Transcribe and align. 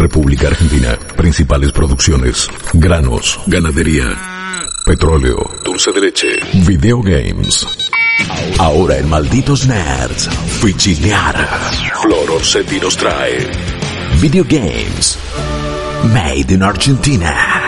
República 0.00 0.48
Argentina. 0.48 0.98
Principales 1.16 1.72
producciones. 1.72 2.48
Granos, 2.72 3.38
ganadería, 3.46 4.06
petróleo, 4.86 5.36
dulce 5.62 5.92
de 5.92 6.00
leche, 6.00 6.28
videogames. 6.66 7.66
Ahora 8.58 8.96
en 8.96 9.08
Malditos 9.08 9.66
Nerds, 9.66 10.28
Fichinear. 10.60 11.36
Flor 12.02 12.30
Orsetti 12.30 12.80
nos 12.80 12.96
trae 12.96 13.46
Videogames. 14.20 15.18
Made 16.12 16.54
in 16.54 16.62
Argentina. 16.62 17.59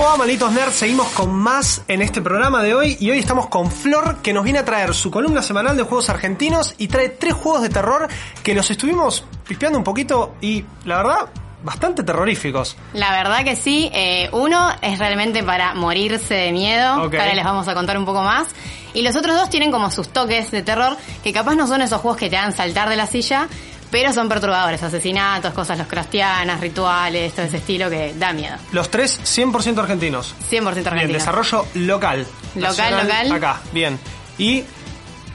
¿Cómo 0.00 0.12
va, 0.12 0.16
malditos 0.16 0.50
nerds? 0.50 0.76
Seguimos 0.76 1.08
con 1.08 1.30
más 1.30 1.82
en 1.86 2.00
este 2.00 2.22
programa 2.22 2.62
de 2.62 2.74
hoy 2.74 2.96
y 3.00 3.10
hoy 3.10 3.18
estamos 3.18 3.48
con 3.48 3.70
Flor 3.70 4.22
que 4.22 4.32
nos 4.32 4.44
viene 4.44 4.60
a 4.60 4.64
traer 4.64 4.94
su 4.94 5.10
columna 5.10 5.42
semanal 5.42 5.76
de 5.76 5.82
juegos 5.82 6.08
argentinos 6.08 6.74
y 6.78 6.88
trae 6.88 7.10
tres 7.10 7.34
juegos 7.34 7.60
de 7.60 7.68
terror 7.68 8.08
que 8.42 8.54
los 8.54 8.70
estuvimos 8.70 9.26
pispeando 9.46 9.76
un 9.76 9.84
poquito 9.84 10.36
y 10.40 10.64
la 10.86 10.96
verdad 10.96 11.28
bastante 11.62 12.02
terroríficos. 12.02 12.78
La 12.94 13.12
verdad 13.12 13.44
que 13.44 13.56
sí. 13.56 13.90
Eh, 13.92 14.30
uno 14.32 14.70
es 14.80 14.98
realmente 14.98 15.42
para 15.42 15.74
morirse 15.74 16.32
de 16.32 16.52
miedo, 16.52 16.92
ahora 16.92 17.34
les 17.34 17.44
vamos 17.44 17.68
a 17.68 17.74
contar 17.74 17.98
un 17.98 18.06
poco 18.06 18.22
más. 18.22 18.48
Y 18.94 19.02
los 19.02 19.14
otros 19.16 19.36
dos 19.36 19.50
tienen 19.50 19.70
como 19.70 19.90
sus 19.90 20.08
toques 20.08 20.50
de 20.50 20.62
terror, 20.62 20.96
que 21.22 21.34
capaz 21.34 21.56
no 21.56 21.66
son 21.66 21.82
esos 21.82 22.00
juegos 22.00 22.18
que 22.18 22.30
te 22.30 22.38
hagan 22.38 22.56
saltar 22.56 22.88
de 22.88 22.96
la 22.96 23.06
silla, 23.06 23.48
pero 23.90 24.12
son 24.12 24.28
perturbadores, 24.28 24.82
asesinatos, 24.82 25.52
cosas 25.52 25.78
los 25.78 25.86
cristianas, 25.86 26.60
rituales, 26.60 27.32
todo 27.34 27.46
ese 27.46 27.56
estilo 27.58 27.90
que 27.90 28.14
da 28.16 28.32
miedo. 28.32 28.56
Los 28.72 28.90
tres 28.90 29.20
100% 29.24 29.78
argentinos. 29.78 30.34
100% 30.50 30.66
argentino. 30.66 30.94
Bien, 30.94 31.12
desarrollo 31.12 31.66
local. 31.74 32.26
Local, 32.54 32.76
Nacional, 32.90 33.28
local. 33.28 33.32
Acá, 33.32 33.60
bien. 33.72 33.98
Y 34.38 34.64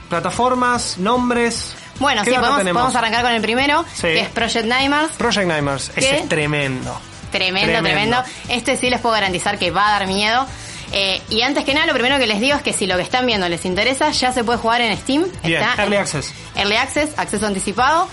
plataformas, 0.08 0.98
nombres. 0.98 1.74
Bueno, 1.98 2.22
¿Qué 2.24 2.30
sí, 2.30 2.36
podemos, 2.36 2.58
podemos 2.60 2.94
arrancar 2.94 3.22
con 3.22 3.32
el 3.32 3.40
primero, 3.40 3.84
Sí. 3.94 4.02
que 4.02 4.20
es 4.20 4.28
Project 4.28 4.66
Nightmares. 4.66 5.10
Project 5.16 5.46
Nightmares, 5.46 5.90
ese 5.96 6.18
es 6.18 6.28
tremendo. 6.28 6.98
Tremendo, 7.32 7.82
tremendo, 7.82 8.22
Este 8.48 8.76
sí 8.76 8.88
les 8.88 9.00
puedo 9.00 9.14
garantizar 9.14 9.58
que 9.58 9.70
va 9.70 9.88
a 9.88 9.98
dar 9.98 10.06
miedo. 10.06 10.46
Eh, 10.92 11.20
y 11.30 11.42
antes 11.42 11.64
que 11.64 11.74
nada, 11.74 11.86
lo 11.86 11.92
primero 11.94 12.16
que 12.18 12.26
les 12.28 12.40
digo 12.40 12.56
es 12.56 12.62
que 12.62 12.72
si 12.72 12.86
lo 12.86 12.96
que 12.96 13.02
están 13.02 13.26
viendo 13.26 13.48
les 13.48 13.64
interesa, 13.64 14.10
ya 14.12 14.32
se 14.32 14.44
puede 14.44 14.58
jugar 14.58 14.80
en 14.82 14.96
Steam. 14.96 15.24
Bien, 15.42 15.60
Está 15.60 15.82
Early 15.82 15.96
en- 15.96 16.02
Access. 16.02 16.32
Early 16.54 16.76
Access, 16.76 17.10
acceso 17.18 17.46
anticipado. 17.46 18.08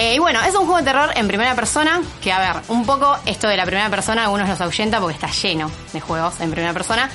Eh, 0.00 0.14
y 0.14 0.18
bueno, 0.20 0.40
es 0.42 0.54
un 0.54 0.60
juego 0.64 0.76
de 0.78 0.84
terror 0.84 1.10
en 1.16 1.26
primera 1.26 1.54
persona, 1.56 2.00
que 2.22 2.32
a 2.32 2.38
ver, 2.38 2.62
un 2.68 2.86
poco 2.86 3.18
esto 3.26 3.48
de 3.48 3.56
la 3.56 3.66
primera 3.66 3.90
persona, 3.90 4.22
algunos 4.22 4.48
los 4.48 4.60
ahuyenta 4.60 5.00
porque 5.00 5.14
está 5.14 5.26
lleno 5.28 5.70
de 5.92 6.00
juegos 6.00 6.40
en 6.40 6.50
primera 6.52 6.72
persona. 6.72 7.10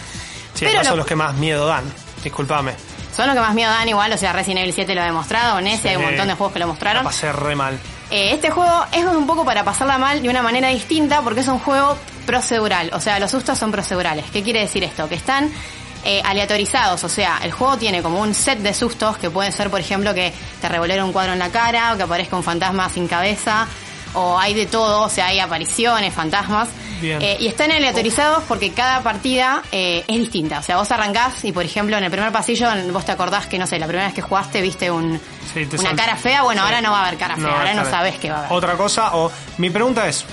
Sí, 0.54 0.66
pero 0.66 0.80
no 0.80 0.84
son 0.84 0.92
lo- 0.92 0.98
los 0.98 1.06
que 1.08 1.16
más 1.16 1.34
miedo 1.36 1.66
dan. 1.66 1.84
Disculpame. 2.24 2.74
son 3.16 3.28
los 3.28 3.36
que 3.36 3.42
más 3.42 3.54
miedo 3.54 3.70
dan 3.72 3.88
igual, 3.88 4.12
o 4.12 4.18
sea, 4.18 4.34
Resident 4.34 4.62
Evil 4.62 4.74
7 4.74 4.96
lo 4.96 5.02
ha 5.02 5.06
demostrado, 5.06 5.62
Nessie 5.62 5.90
hay 5.92 5.96
un 5.98 6.04
montón 6.04 6.28
de 6.28 6.34
juegos 6.34 6.52
que 6.54 6.60
lo 6.60 6.66
La 6.66 6.72
mostraron. 6.72 7.04
pasé 7.04 7.32
re 7.32 7.56
mal. 7.56 7.80
Eh, 8.10 8.32
este 8.34 8.50
juego 8.50 8.86
es 8.92 9.06
un 9.06 9.28
poco 9.28 9.46
para 9.46 9.64
pasarla 9.64 9.98
mal 10.00 10.22
de 10.22 10.30
una 10.30 10.42
manera 10.42 10.70
distinta 10.70 11.22
porque 11.22 11.40
es 11.42 11.48
un 11.48 11.60
juego 11.60 11.96
procedural, 12.26 12.90
o 12.94 13.00
sea, 13.00 13.20
los 13.20 13.30
sustos 13.32 13.58
son 13.60 13.72
procedurales. 13.72 14.26
¿Qué 14.34 14.42
quiere 14.44 14.62
decir 14.62 14.84
esto? 14.84 15.08
Que 15.08 15.16
están 15.16 15.52
eh, 16.06 16.22
aleatorizados, 16.24 17.04
o 17.04 17.10
sea, 17.10 17.40
el 17.44 17.52
juego 17.52 17.78
tiene 17.78 18.02
como 18.02 18.20
un 18.22 18.34
set 18.34 18.60
de 18.60 18.74
sustos 18.74 19.18
que 19.18 19.30
pueden 19.30 19.52
ser, 19.52 19.70
por 19.70 19.80
ejemplo, 19.80 20.14
que 20.14 20.34
te 20.62 20.70
revolera 20.70 21.04
un 21.06 21.12
cuadro 21.14 21.34
en 21.34 21.40
la 21.40 21.50
cara 21.50 21.94
o 21.94 21.98
que 21.98 22.04
aparezca 22.04 22.36
un 22.36 22.44
fantasma 22.44 22.90
sin 22.90 23.08
cabeza. 23.08 23.68
O 24.16 24.38
hay 24.38 24.54
de 24.54 24.68
todo, 24.68 25.02
o 25.02 25.10
sea, 25.10 25.26
hay 25.28 25.40
apariciones, 25.40 26.14
fantasmas. 26.14 26.70
Bien. 27.02 27.20
Eh, 27.20 27.38
y 27.40 27.48
están 27.48 27.72
aleatorizados 27.72 28.44
porque 28.48 28.72
cada 28.72 29.02
partida 29.02 29.64
eh, 29.72 30.04
es 30.08 30.18
distinta. 30.20 30.60
O 30.60 30.62
sea, 30.62 30.78
vos 30.78 30.92
arrancás 30.92 31.44
y, 31.44 31.52
por 31.52 31.66
ejemplo, 31.66 31.98
en 31.98 32.04
el 32.04 32.12
primer 32.12 32.32
pasillo, 32.32 32.68
vos 32.92 33.04
te 33.06 33.12
acordás 33.12 33.48
que, 33.48 33.58
no 33.58 33.66
sé, 33.66 33.80
la 33.80 33.88
primera 33.88 34.06
vez 34.06 34.14
que 34.14 34.22
jugaste 34.22 34.62
viste 34.62 34.92
un, 34.92 35.20
Sí, 35.52 35.66
te 35.66 35.78
una 35.78 35.90
sal- 35.90 35.96
cara 35.98 36.16
fea. 36.16 36.44
Bueno, 36.44 36.62
Sí. 36.62 36.66
ahora 36.68 36.82
no 36.82 36.92
va 36.92 37.00
a 37.00 37.08
haber 37.08 37.18
cara 37.18 37.36
fea, 37.38 37.58
ahora 37.58 37.74
no 37.74 37.86
sabes 37.90 38.20
qué 38.20 38.30
va 38.30 38.36
a 38.36 38.40
haber. 38.42 38.52
Otra 38.54 38.74
cosa, 38.78 39.16
o 39.16 39.32
mi 39.58 39.72
pregunta 39.72 40.08
es, 40.08 40.26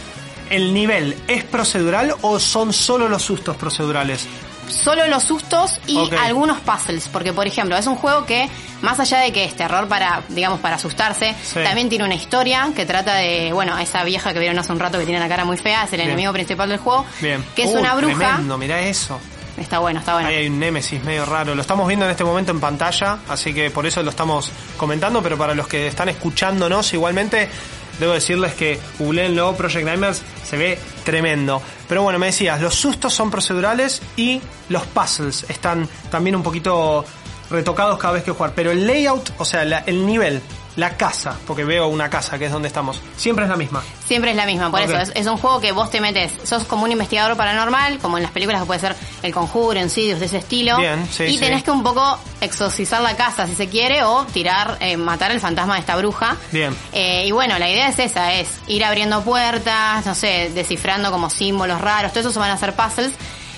¿el 0.51 0.75
nivel 0.75 1.17
es 1.27 1.45
procedural 1.45 2.15
o 2.21 2.39
son 2.39 2.75
solo 2.75 3.09
los 3.09 3.23
sustos 3.23 3.57
procedurales? 3.57 4.27
Solo 4.71 5.07
los 5.09 5.23
sustos 5.25 5.81
y 5.87 5.99
algunos 6.21 6.61
puzzles, 6.61 7.09
porque 7.09 7.33
por 7.33 7.47
ejemplo 7.47 7.77
es 7.77 7.87
un 7.87 7.97
juego 7.97 8.25
que 8.27 8.49
más 8.83 8.99
allá 9.01 9.19
de 9.21 9.33
que 9.33 9.45
es 9.45 9.55
terror 9.55 9.89
para, 9.89 10.23
digamos, 10.29 10.61
para 10.61 10.77
asustarse, 10.77 11.35
Sí. 11.43 11.61
también 11.63 11.89
tiene 11.89 12.05
una 12.05 12.15
historia 12.15 12.69
que 12.75 12.87
trata 12.87 13.15
de, 13.15 13.53
bueno, 13.53 13.77
esa 13.79 14.05
vieja 14.05 14.33
que 14.33 14.39
vieron 14.39 14.59
hace 14.59 14.73
un 14.73 14.79
rato 14.81 14.99
que 14.99 15.05
tiene 15.05 15.21
la 15.21 15.29
cara 15.29 15.45
muy 15.45 15.57
fea, 15.57 15.85
es 15.85 15.93
el 15.93 15.99
Bien. 15.99 16.11
enemigo 16.11 16.33
principal 16.33 16.69
del 16.69 16.79
juego, 16.79 17.05
Bien. 17.21 17.45
que 17.55 17.65
es 17.65 17.71
una 17.71 17.95
bruja. 17.95 18.17
Tremendo, 18.17 18.57
mirá 18.59 18.81
eso. 18.81 19.21
Está 19.57 19.79
bueno, 19.81 20.01
está 20.01 20.15
bueno. 20.15 20.29
Ahí 20.29 20.37
hay 20.37 20.47
un 20.49 20.59
némesis 20.59 21.03
medio 21.05 21.27
raro. 21.27 21.55
Lo 21.55 21.61
estamos 21.61 21.87
viendo 21.87 22.07
en 22.07 22.13
este 22.13 22.25
momento 22.25 22.51
en 22.53 22.61
pantalla, 22.61 23.19
así 23.29 23.53
que 23.53 23.71
por 23.71 23.85
eso 23.85 24.03
lo 24.03 24.09
estamos 24.09 24.51
comentando, 24.79 25.23
pero 25.23 25.37
para 25.37 25.55
los 25.55 25.67
que 25.69 25.87
están 25.89 26.09
escuchándonos 26.09 26.95
igualmente, 26.95 27.51
debo 28.00 28.15
decirles 28.15 28.55
que 28.55 28.81
googleenlo, 28.99 29.55
Project 29.55 29.84
Nightmares, 29.84 30.22
se 30.44 30.56
ve 30.56 30.78
tremendo. 31.05 31.62
Pero 31.88 32.03
bueno, 32.03 32.19
me 32.19 32.27
decías, 32.27 32.61
los 32.61 32.75
sustos 32.75 33.15
son 33.15 33.31
procedurales 33.31 34.03
y 34.16 34.41
los 34.69 34.84
puzzles 34.87 35.47
están 35.49 35.88
también 36.10 36.34
un 36.34 36.43
poquito 36.43 37.05
retocados 37.50 37.99
cada 37.99 38.15
vez 38.15 38.25
que 38.25 38.31
jugar. 38.33 38.53
Pero 38.55 38.71
el 38.71 38.87
layout, 38.87 39.33
o 39.39 39.44
sea, 39.44 39.62
el 39.62 40.06
nivel, 40.06 40.41
la 40.81 40.97
casa, 40.97 41.37
porque 41.47 41.63
veo 41.63 41.89
una 41.89 42.09
casa 42.09 42.39
que 42.39 42.47
es 42.47 42.53
donde 42.53 42.69
estamos, 42.69 43.03
siempre 43.17 43.45
es 43.45 43.51
la 43.51 43.57
misma. 43.57 43.83
Siempre 44.07 44.31
es 44.31 44.37
la 44.37 44.47
misma, 44.47 44.71
por 44.71 44.81
eso 44.81 44.97
es, 44.97 45.13
es 45.15 45.27
un 45.27 45.37
juego 45.37 45.61
que 45.61 45.73
vos 45.73 45.91
te 45.91 46.01
metes, 46.01 46.33
sos 46.43 46.65
como 46.65 46.85
un 46.85 46.91
investigador 46.93 47.37
paranormal, 47.37 47.99
como 47.99 48.17
en 48.17 48.23
las 48.23 48.33
películas 48.33 48.63
que 48.63 48.67
puede 48.67 48.81
ser 48.81 48.97
El 49.23 49.33
Conjuro, 49.33 49.79
Insidious, 49.79 50.19
de 50.19 50.27
ese 50.27 50.39
estilo, 50.39 50.79
Bien, 50.79 51.07
sí, 51.11 51.25
y 51.25 51.35
sí. 51.35 51.39
tenés 51.39 51.63
que 51.63 51.71
un 51.71 51.83
poco 51.83 52.19
exorcizar 52.41 53.03
la 53.03 53.15
casa 53.15 53.47
si 53.47 53.55
se 53.55 53.69
quiere 53.69 54.03
o 54.03 54.25
tirar, 54.33 54.79
eh, 54.81 54.97
matar 54.97 55.31
el 55.33 55.41
fantasma 55.41 55.75
de 55.75 55.81
esta 55.81 55.97
bruja. 55.97 56.37
Bien. 56.51 56.75
Eh, 56.93 57.25
y 57.27 57.31
bueno, 57.31 57.59
la 57.59 57.69
idea 57.69 57.89
es 57.89 57.99
esa, 57.99 58.33
es 58.33 58.49
ir 58.67 58.83
abriendo 58.83 59.23
puertas, 59.23 60.07
no 60.07 60.15
sé, 60.15 60.51
descifrando 60.55 61.11
como 61.13 61.29
símbolos 61.29 61.79
raros, 61.79 62.11
todo 62.13 62.21
eso 62.21 62.33
se 62.33 62.39
van 62.39 62.51
a 62.51 62.55
hacer 62.55 62.75
puzzles 62.75 63.13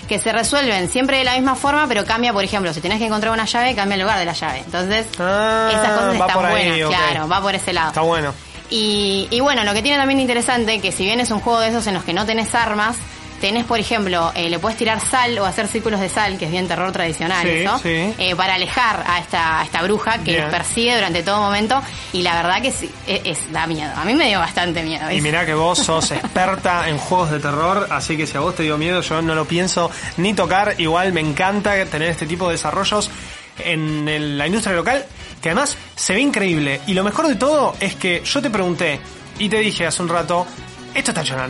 que 0.08 0.18
se 0.18 0.32
resuelven 0.32 0.88
siempre 0.88 1.18
de 1.18 1.24
la 1.24 1.34
misma 1.34 1.54
forma, 1.54 1.86
pero 1.88 2.04
cambia, 2.04 2.32
por 2.32 2.44
ejemplo, 2.44 2.72
si 2.74 2.80
tenés 2.80 2.98
que 2.98 3.06
encontrar 3.06 3.32
una 3.32 3.44
llave, 3.44 3.74
cambia 3.74 3.94
el 3.94 4.02
lugar 4.02 4.18
de 4.18 4.24
la 4.24 4.32
llave. 4.32 4.58
Entonces, 4.64 5.06
Ah, 5.18 5.68
esas 5.70 5.90
cosas 5.92 6.14
están 6.14 6.44
ahí, 6.44 6.52
buenas, 6.82 6.88
claro, 6.88 7.28
va 7.28 7.40
por 7.40 7.54
ese 7.54 7.72
lado. 7.72 7.88
Está 7.88 8.00
bueno. 8.02 8.34
Y, 8.70 9.28
y 9.30 9.40
bueno, 9.40 9.64
lo 9.64 9.74
que 9.74 9.82
tiene 9.82 9.98
también 9.98 10.18
interesante, 10.20 10.80
que 10.80 10.92
si 10.92 11.04
bien 11.04 11.20
es 11.20 11.30
un 11.30 11.40
juego 11.40 11.60
de 11.60 11.68
esos 11.68 11.86
en 11.86 11.94
los 11.94 12.04
que 12.04 12.12
no 12.14 12.24
tenés 12.26 12.54
armas, 12.54 12.96
tenés, 13.42 13.64
por 13.66 13.78
ejemplo, 13.78 14.32
eh, 14.34 14.48
le 14.48 14.58
puedes 14.58 14.78
tirar 14.78 15.00
sal 15.04 15.38
o 15.38 15.44
hacer 15.44 15.69
círculos 15.69 16.00
de 16.00 16.08
sal, 16.08 16.38
que 16.38 16.47
es 16.47 16.50
bien 16.50 16.66
terror 16.66 16.92
tradicional 16.92 17.42
Sí, 17.47 17.50
eso, 17.50 17.78
sí. 17.80 18.14
eh, 18.16 18.34
para 18.34 18.54
alejar 18.54 19.04
a 19.06 19.19
esta, 19.19 19.60
a 19.60 19.64
esta 19.64 19.82
bruja 19.82 20.19
que 20.19 20.30
Bien. 20.30 20.42
los 20.44 20.50
persigue 20.50 20.94
durante 20.94 21.22
todo 21.22 21.38
momento. 21.42 21.82
Y 22.14 22.22
la 22.22 22.36
verdad 22.36 22.62
que 22.62 22.72
sí, 22.72 22.91
es, 23.06 23.20
es- 23.25 23.52
da 23.52 23.66
miedo. 23.66 23.92
A 23.97 24.04
mí 24.06 24.14
me 24.14 24.28
dio 24.28 24.38
bastante 24.38 24.82
miedo. 24.82 25.10
Y 25.10 25.20
mirá 25.20 25.44
que 25.44 25.52
vos 25.54 25.76
sos 25.78 26.10
experta 26.12 26.88
en 26.88 26.97
juegos 26.97 27.31
de 27.32 27.41
terror, 27.41 27.88
así 27.91 28.16
que 28.16 28.26
si 28.26 28.36
a 28.36 28.41
vos 28.41 28.54
te 28.54 28.62
dio 28.62 28.78
miedo, 28.78 29.02
yo 29.02 29.20
no 29.20 29.34
lo 29.34 29.44
pienso 29.44 29.91
ni 30.16 30.32
tocar. 30.32 30.76
Igual 30.78 31.12
me 31.12 31.20
encanta 31.20 31.72
tener 31.86 32.08
este 32.08 32.26
tipo 32.26 32.47
de 32.47 32.52
desarrollos 32.54 33.10
en 33.58 34.08
el- 34.08 34.38
la 34.38 34.47
industria 34.47 34.75
local, 34.75 35.04
que 35.42 35.50
además 35.50 35.76
se 35.97 36.14
ve 36.14 36.20
increíble. 36.20 36.81
Y 36.86 36.94
lo 36.94 37.04
mejor 37.04 37.26
de 37.28 37.34
todo 37.34 37.75
es 37.81 37.97
que 37.97 38.22
yo 38.25 38.41
te 38.41 38.48
pregunté 38.50 39.00
y 39.38 39.49
te 39.49 39.58
dije 39.58 39.84
hace 39.87 40.00
un 40.00 40.08
rato, 40.08 40.46
esto 40.94 41.11
está 41.11 41.22
hecho 41.22 41.34
en 41.34 41.40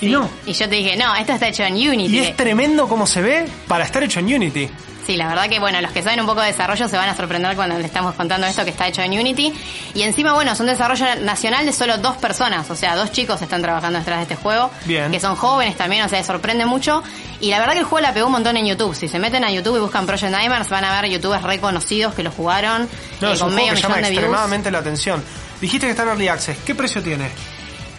Y 0.00 0.08
no. 0.08 0.28
Y 0.46 0.52
yo 0.52 0.68
te 0.68 0.74
dije, 0.76 0.96
no, 0.96 1.14
esto 1.14 1.32
está 1.32 1.48
hecho 1.48 1.62
en 1.64 1.74
Unity. 1.74 2.16
Y 2.16 2.18
es 2.20 2.36
tremendo 2.36 2.88
cómo 2.88 3.06
se 3.06 3.22
ve 3.22 3.46
para 3.68 3.84
estar 3.84 4.02
hecho 4.02 4.20
en 4.20 4.26
Unity. 4.34 4.68
Sí, 5.06 5.18
la 5.18 5.28
verdad 5.28 5.50
que 5.50 5.60
bueno, 5.60 5.78
los 5.82 5.92
que 5.92 6.02
saben 6.02 6.20
un 6.20 6.26
poco 6.26 6.40
de 6.40 6.46
desarrollo 6.46 6.88
se 6.88 6.96
van 6.96 7.10
a 7.10 7.14
sorprender 7.14 7.54
cuando 7.56 7.76
les 7.76 7.84
estamos 7.84 8.14
contando 8.14 8.46
esto 8.46 8.64
que 8.64 8.70
está 8.70 8.88
hecho 8.88 9.02
en 9.02 9.12
Unity. 9.12 9.52
Y 9.92 10.00
encima, 10.00 10.32
bueno, 10.32 10.52
es 10.52 10.60
un 10.60 10.66
desarrollo 10.66 11.04
nacional 11.20 11.66
de 11.66 11.74
solo 11.74 11.98
dos 11.98 12.16
personas, 12.16 12.70
o 12.70 12.74
sea, 12.74 12.96
dos 12.96 13.12
chicos 13.12 13.42
están 13.42 13.60
trabajando 13.60 13.98
detrás 13.98 14.16
de 14.16 14.22
este 14.22 14.36
juego. 14.36 14.70
Bien. 14.86 15.10
Que 15.12 15.20
son 15.20 15.36
jóvenes 15.36 15.76
también, 15.76 16.04
o 16.06 16.08
sea, 16.08 16.24
sorprende 16.24 16.64
mucho. 16.64 17.02
Y 17.40 17.50
la 17.50 17.58
verdad 17.58 17.74
que 17.74 17.80
el 17.80 17.84
juego 17.84 18.00
la 18.00 18.14
pegó 18.14 18.26
un 18.26 18.32
montón 18.32 18.56
en 18.56 18.64
YouTube. 18.64 18.94
Si 18.94 19.08
se 19.08 19.18
meten 19.18 19.44
a 19.44 19.50
YouTube 19.50 19.76
y 19.76 19.80
buscan 19.80 20.06
Project 20.06 20.32
Nightmares, 20.32 20.70
van 20.70 20.86
a 20.86 20.98
ver 21.02 21.10
youtubers 21.10 21.42
reconocidos 21.42 22.14
que 22.14 22.22
lo 22.22 22.30
jugaron 22.30 22.88
No, 23.20 23.28
eh, 23.28 23.32
es 23.34 23.40
un 23.42 23.48
con 23.48 23.52
juego 23.52 23.56
medio 23.56 23.74
que 23.74 23.82
llama 23.82 23.96
millón 23.96 24.10
views. 24.10 24.22
extremadamente 24.24 24.70
la 24.70 24.78
atención. 24.78 25.22
Dijiste 25.60 25.86
que 25.86 25.90
está 25.90 26.04
en 26.04 26.08
Early 26.10 26.28
Access. 26.28 26.56
¿Qué 26.64 26.74
precio 26.74 27.02
tiene? 27.02 27.28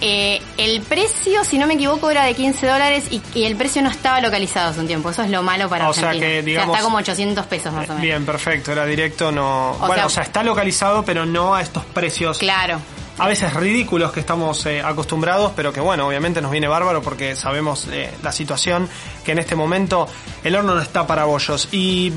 Eh, 0.01 0.41
el 0.57 0.81
precio, 0.81 1.43
si 1.45 1.57
no 1.57 1.67
me 1.67 1.75
equivoco, 1.75 2.09
era 2.11 2.25
de 2.25 2.33
15 2.33 2.67
dólares 2.67 3.05
y, 3.11 3.21
y 3.33 3.45
el 3.45 3.55
precio 3.55 3.81
no 3.81 3.89
estaba 3.89 4.19
localizado 4.21 4.69
hace 4.71 4.79
un 4.81 4.87
tiempo. 4.87 5.09
Eso 5.09 5.23
es 5.23 5.29
lo 5.29 5.41
malo 5.41 5.69
para 5.69 5.89
O 5.89 5.93
sea 5.93 6.09
Argentina. 6.09 6.31
que, 6.31 6.43
digamos- 6.43 6.75
está 6.75 6.83
como 6.83 6.97
800 6.97 7.45
pesos 7.45 7.71
más 7.73 7.85
o 7.85 7.93
menos. 7.93 8.01
Bien, 8.01 8.25
perfecto. 8.25 8.71
Era 8.73 8.85
directo, 8.85 9.31
no... 9.31 9.71
O 9.71 9.77
bueno, 9.79 9.95
sea- 9.95 10.05
o 10.05 10.09
sea, 10.09 10.23
está 10.23 10.43
localizado, 10.43 11.03
pero 11.05 11.25
no 11.25 11.55
a 11.55 11.61
estos 11.61 11.85
precios 11.85 12.37
Claro. 12.39 12.79
a 13.17 13.27
veces 13.27 13.53
ridículos 13.53 14.11
que 14.11 14.19
estamos 14.19 14.65
eh, 14.65 14.81
acostumbrados, 14.81 15.53
pero 15.55 15.71
que 15.71 15.79
bueno, 15.79 16.07
obviamente 16.07 16.41
nos 16.41 16.51
viene 16.51 16.67
bárbaro 16.67 17.01
porque 17.01 17.35
sabemos 17.37 17.87
eh, 17.89 18.11
la 18.21 18.33
situación 18.33 18.89
que 19.23 19.31
en 19.31 19.39
este 19.39 19.55
momento 19.55 20.07
el 20.43 20.55
horno 20.57 20.75
no 20.75 20.81
está 20.81 21.07
para 21.07 21.23
bollos. 21.23 21.69
Y 21.71 22.11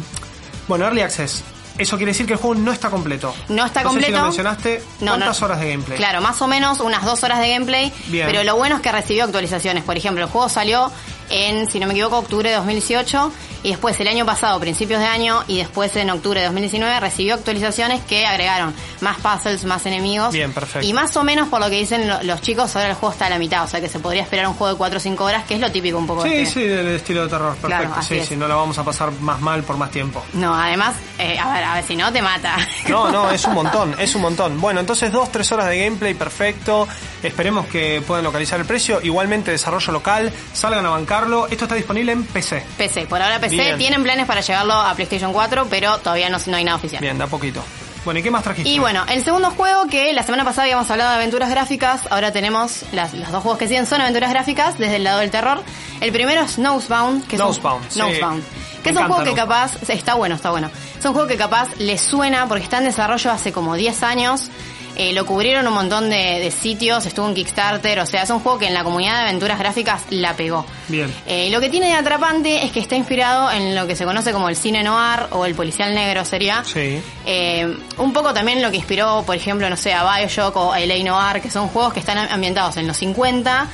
bueno, 0.67 0.85
Early 0.87 1.03
Access. 1.03 1.45
Eso 1.79 1.97
quiere 1.97 2.11
decir 2.13 2.27
que 2.27 2.33
el 2.35 2.39
juego 2.39 2.57
no 2.61 2.73
está 2.73 2.91
completo. 2.91 3.35
No 3.49 3.65
está 3.65 3.83
no 3.83 3.91
sé 3.91 3.97
si 3.97 4.01
completo. 4.03 4.19
lo 4.19 4.23
mencionaste. 4.25 4.83
No, 5.01 5.13
¿Cuántas 5.13 5.41
no. 5.41 5.47
horas 5.47 5.61
de 5.61 5.71
gameplay? 5.71 5.97
Claro, 5.99 6.21
más 6.21 6.43
o 6.43 6.49
menos 6.49 6.81
unas 6.81 7.05
dos 7.05 7.23
horas 7.23 7.39
de 7.41 7.51
gameplay. 7.51 7.93
Bien. 8.09 8.27
Pero 8.27 8.43
lo 8.45 8.57
bueno 8.57 8.77
es 8.77 8.83
que 8.83 8.91
recibió 8.93 9.25
actualizaciones. 9.25 9.85
Por 9.85 9.97
ejemplo, 9.97 10.25
el 10.25 10.31
juego 10.31 10.49
salió 10.49 10.91
en, 11.31 11.69
si 11.71 11.79
no 11.81 11.87
me 11.87 11.93
equivoco, 11.95 12.19
octubre 12.19 12.49
de 12.51 12.57
2018. 12.57 13.33
Y 13.65 13.71
después, 13.71 13.99
el 13.99 14.07
año 14.07 14.25
pasado, 14.25 14.61
principios 14.61 15.01
de 15.01 15.07
año, 15.07 15.43
y 15.49 15.59
después 15.59 15.95
en 15.97 16.11
octubre 16.11 16.39
de 16.41 16.47
2019, 16.47 17.01
recibió 17.01 17.35
actualizaciones 17.35 18.01
que 18.05 18.25
agregaron 18.25 18.73
más 19.01 19.17
puzzles, 19.19 19.65
más 19.65 19.85
enemigos. 19.85 20.33
Bien, 20.33 20.53
perfecto. 20.53 20.87
Y 20.87 20.93
más 20.93 21.17
o 21.17 21.25
menos, 21.25 21.49
por 21.49 21.59
lo 21.61 21.69
que 21.69 21.77
dicen 21.77 22.07
lo- 22.09 22.23
los 22.23 22.41
chicos, 22.41 22.75
ahora 22.77 22.91
el 22.91 22.95
juego 22.95 23.13
está 23.13 23.27
a 23.27 23.31
la 23.31 23.39
mitad. 23.39 23.65
O 23.65 23.67
sea 23.67 23.81
que 23.81 23.89
se 23.89 23.99
podría 23.99 24.23
esperar 24.23 24.47
un 24.47 24.55
juego 24.55 24.75
de 24.75 24.79
4 24.79 24.99
o 24.99 25.01
5 25.01 25.25
horas, 25.25 25.45
que 25.45 25.55
es 25.55 25.61
lo 25.61 25.73
típico 25.73 25.99
un 25.99 26.07
poco 26.07 26.23
de 26.23 26.31
Sí, 26.31 26.37
este. 26.37 26.55
sí, 26.61 26.67
del 26.67 26.87
estilo 26.89 27.25
de 27.25 27.29
terror. 27.29 27.57
Perfecto. 27.57 27.85
Claro, 27.87 28.03
sí, 28.03 28.19
es. 28.19 28.29
sí, 28.29 28.37
no 28.37 28.47
la 28.47 28.55
vamos 28.55 28.79
a 28.79 28.85
pasar 28.85 29.11
más 29.21 29.41
mal 29.41 29.65
por 29.65 29.77
más 29.77 29.91
tiempo. 29.91 30.23
No, 30.35 30.55
además, 30.55 30.95
eh, 31.19 31.37
a 31.39 31.53
ver, 31.53 31.65
a 31.65 31.75
ver, 31.75 31.85
si 31.85 31.97
no 31.97 32.13
te 32.13 32.23
mata. 32.23 32.57
No, 32.89 33.11
no, 33.11 33.29
es 33.33 33.45
un 33.45 33.55
montón, 33.55 33.97
es 33.99 34.15
un 34.15 34.23
montón. 34.23 34.61
Bueno, 34.61 34.79
entonces 34.79 35.11
dos, 35.11 35.33
tres 35.33 35.51
horas 35.51 35.69
de 35.69 35.83
gameplay, 35.85 36.15
perfecto. 36.15 36.87
Esperemos 37.23 37.67
que 37.67 38.03
puedan 38.07 38.25
localizar 38.25 38.61
el 38.61 38.67
precio. 38.67 39.01
Igualmente 39.03 39.51
desarrollo 39.51 39.93
local, 39.93 40.33
salgan 40.53 40.87
a 40.87 40.91
bancarlo. 40.91 41.47
Esto 41.49 41.65
está 41.65 41.75
disponible 41.75 42.13
en 42.13 42.25
PC. 42.25 42.65
PC, 42.77 43.07
por 43.07 43.21
ahora 43.21 43.41
PC. 43.41 43.57
Bien. 43.57 43.79
Tienen 43.79 44.03
planes 44.03 44.27
para 44.27 44.41
llevarlo 44.41 44.75
a 44.75 44.95
PlayStation 44.95 45.33
4, 45.33 45.67
pero 45.69 45.99
todavía 45.99 46.29
no, 46.31 46.39
no 46.47 46.57
hay 46.57 46.65
nada 46.65 46.77
oficial. 46.77 47.01
Bien, 47.01 47.19
da 47.19 47.27
poquito. 47.27 47.63
Bueno, 48.05 48.21
¿y 48.21 48.23
qué 48.23 48.31
más 48.31 48.45
trajiste? 48.45 48.71
Y 48.71 48.79
bueno, 48.79 49.05
el 49.09 49.23
segundo 49.25 49.51
juego 49.51 49.87
que 49.89 50.13
la 50.13 50.23
semana 50.23 50.45
pasada 50.45 50.63
habíamos 50.63 50.89
hablado 50.91 51.11
de 51.11 51.17
aventuras 51.17 51.51
gráficas, 51.51 52.03
ahora 52.11 52.33
tenemos 52.33 52.85
las, 52.93 53.13
los 53.13 53.31
dos 53.33 53.43
juegos 53.43 53.59
que 53.59 53.67
siguen 53.67 53.85
son 53.87 54.01
aventuras 54.01 54.31
gráficas 54.31 54.79
desde 54.79 54.97
el 54.97 55.05
lado 55.05 55.19
del 55.19 55.31
terror. 55.31 55.63
El 56.01 56.13
primero 56.13 56.41
es 56.43 56.57
Nosebound, 56.59 57.27
que 57.27 57.35
es 57.37 57.43
un- 57.43 57.49
Nosebound, 57.49 57.85
sí. 57.91 57.99
Nosebound, 57.99 58.45
que 58.83 58.93
Me 58.93 59.01
es 59.01 59.07
un 59.07 59.13
juego 59.13 59.25
que 59.25 59.35
capaz, 59.35 59.73
está 59.91 60.15
bueno, 60.15 60.37
está 60.37 60.51
bueno. 60.51 60.71
Es 60.99 61.05
un 61.05 61.13
juego 61.13 61.27
que 61.29 61.37
capaz 61.37 61.69
le 61.79 61.99
suena 61.99 62.47
porque 62.47 62.63
está 62.65 62.79
en 62.79 62.85
desarrollo 62.85 63.31
hace 63.33 63.53
como 63.53 63.75
10 63.75 64.03
años. 64.05 64.49
Eh, 64.97 65.13
lo 65.13 65.25
cubrieron 65.27 65.67
un 65.67 65.75
montón 65.75 66.11
de, 66.11 66.41
de 66.41 66.51
sitios, 66.51 67.07
estuvo 67.07 67.29
en 67.29 67.35
Kickstarter, 67.35 68.01
o 68.01 68.07
sea, 68.07 68.23
es 68.23 68.31
un 68.31 68.41
juego 68.41 68.59
que 68.59 68.67
en 68.67 68.75
la 68.75 68.85
comunidad 68.85 69.15
de 69.15 69.29
aventuras 69.29 69.59
gráficas 69.59 70.03
la 70.11 70.35
pegó. 70.35 70.67
Bien. 70.89 71.13
Eh, 71.27 71.51
lo 71.51 71.61
que 71.61 71.69
tiene 71.69 71.89
de 71.89 71.95
atrapante 71.95 72.65
es 72.65 72.73
que 72.73 72.81
está 72.81 72.97
inspirado 72.97 73.51
en 73.51 73.75
lo 73.75 73.87
que 73.87 73.95
se 73.95 74.05
conoce 74.05 74.33
como 74.33 74.49
el 74.49 74.57
cine 74.57 74.83
noir 74.83 75.27
o 75.31 75.47
el 75.47 75.55
policial 75.55 75.95
negro 75.95 76.25
sería. 76.25 76.65
Sí. 76.65 77.01
Eh, 77.27 77.77
un 77.99 78.13
poco 78.13 78.35
también 78.35 78.63
lo 78.63 78.71
que 78.71 78.77
inspiró, 78.77 79.23
por 79.25 79.37
ejemplo, 79.37 79.69
no 79.71 79.77
sé, 79.77 79.93
a 79.95 80.03
Bioshock 80.17 80.57
o 80.57 80.73
a 80.73 80.81
LA 80.81 81.05
Noir, 81.05 81.43
que 81.43 81.51
son 81.51 81.69
juegos 81.69 81.93
que 81.93 82.01
están 82.01 82.19
ambientados 82.19 82.77
en 82.77 82.87
los 82.87 82.97
50 82.97 83.69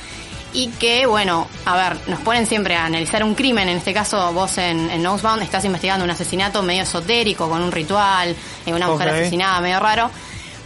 y 0.55 0.67
que, 0.69 1.05
bueno, 1.05 1.47
a 1.65 1.75
ver, 1.75 1.97
nos 2.07 2.21
ponen 2.21 2.47
siempre 2.47 2.75
a 2.75 2.85
analizar 2.85 3.23
un 3.23 3.35
crimen. 3.35 3.67
En 3.67 3.77
este 3.77 3.93
caso, 3.93 4.31
vos 4.31 4.57
en, 4.57 4.89
en 4.89 5.03
Nosebound 5.03 5.43
estás 5.43 5.65
investigando 5.65 6.05
un 6.05 6.11
asesinato 6.11 6.61
medio 6.63 6.83
esotérico, 6.83 7.49
con 7.49 7.61
un 7.61 7.71
ritual, 7.71 8.35
eh, 8.65 8.73
una 8.73 8.87
mujer 8.87 9.09
asesinada, 9.09 9.59
medio 9.59 9.79
raro. 9.79 10.09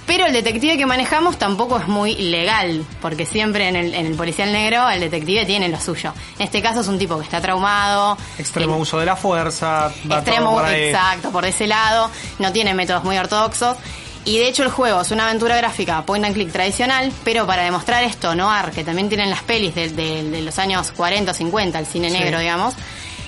Pero 0.10 0.26
el 0.26 0.34
detective 0.34 0.76
que 0.76 0.88
manejamos 0.88 1.38
tampoco 1.38 1.78
es 1.78 1.88
muy 1.88 2.16
legal, 2.16 2.84
porque 3.00 3.28
siempre 3.28 3.68
en 3.68 3.76
el, 3.76 3.94
en 3.94 4.08
el 4.08 4.16
policial 4.16 4.52
negro 4.52 4.90
el 4.90 5.00
detective 5.02 5.46
tiene 5.46 5.70
lo 5.70 5.80
suyo. 5.80 6.14
En 6.40 6.46
este 6.46 6.64
caso 6.64 6.82
es 6.82 6.88
un 6.88 6.98
tipo 6.98 7.16
que 7.20 7.26
está 7.26 7.40
traumado. 7.40 8.18
Extremo 8.40 8.78
uso 8.78 8.98
de 8.98 9.06
la 9.06 9.16
fuerza. 9.16 9.92
extremo, 10.10 10.54
por 10.56 10.68
exacto, 10.68 11.30
por 11.32 11.46
ese 11.46 11.68
lado, 11.68 12.10
no 12.40 12.52
tiene 12.52 12.74
métodos 12.74 13.04
muy 13.04 13.20
ortodoxos. 13.20 13.78
Y 14.26 14.38
de 14.40 14.48
hecho 14.48 14.64
el 14.64 14.70
juego 14.70 15.00
es 15.02 15.12
una 15.12 15.26
aventura 15.28 15.56
gráfica 15.58 16.02
point 16.06 16.26
and 16.26 16.34
click 16.34 16.52
tradicional, 16.52 17.12
pero 17.24 17.46
para 17.48 17.64
demostrar 17.64 18.04
esto, 18.04 18.34
noir, 18.36 18.72
que 18.72 18.84
también 18.84 19.10
tienen 19.10 19.30
las 19.30 19.44
pelis 19.44 19.76
de, 19.76 19.90
de- 19.90 20.24
de 20.24 20.42
los 20.42 20.58
años 20.60 20.92
40 20.92 21.32
o 21.32 21.34
50, 21.36 21.78
el 21.80 21.86
cine 21.86 22.10
Sí. 22.10 22.18
negro, 22.18 22.40
digamos, 22.40 22.74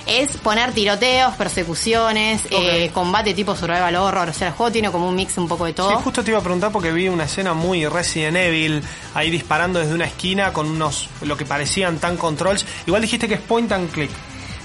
es 0.06 0.32
poner 0.38 0.72
tiroteos, 0.74 1.34
persecuciones, 1.36 2.42
eh, 2.50 2.90
combate 2.94 3.34
tipo 3.34 3.56
survival 3.56 3.96
horror. 3.96 4.30
O 4.30 4.34
sea, 4.34 4.48
el 4.50 4.54
juego 4.54 4.72
tiene 4.72 4.92
como 4.92 5.08
un 5.08 5.16
mix 5.16 5.38
un 5.38 5.48
poco 5.48 5.66
de 5.66 5.74
todo. 5.74 5.90
Sí, 5.90 5.96
justo 6.04 6.24
te 6.24 6.32
iba 6.32 6.40
a 6.40 6.44
preguntar 6.44 6.72
porque 6.72 6.92
vi 6.92 7.08
una 7.08 7.26
escena 7.26 7.54
muy 7.54 7.86
Resident 7.88 8.38
Evil 8.38 8.84
ahí 9.14 9.30
disparando 9.32 9.80
desde 9.80 9.94
una 9.94 10.06
esquina 10.06 10.54
con 10.54 10.70
unos 10.70 11.10
lo 11.22 11.38
que 11.38 11.46
parecían 11.46 12.00
tan 12.00 12.18
controls. 12.18 12.66
Igual 12.86 13.02
dijiste 13.02 13.28
que 13.28 13.36
es 13.36 13.42
point 13.42 13.72
and 13.72 13.92
click. 13.92 14.12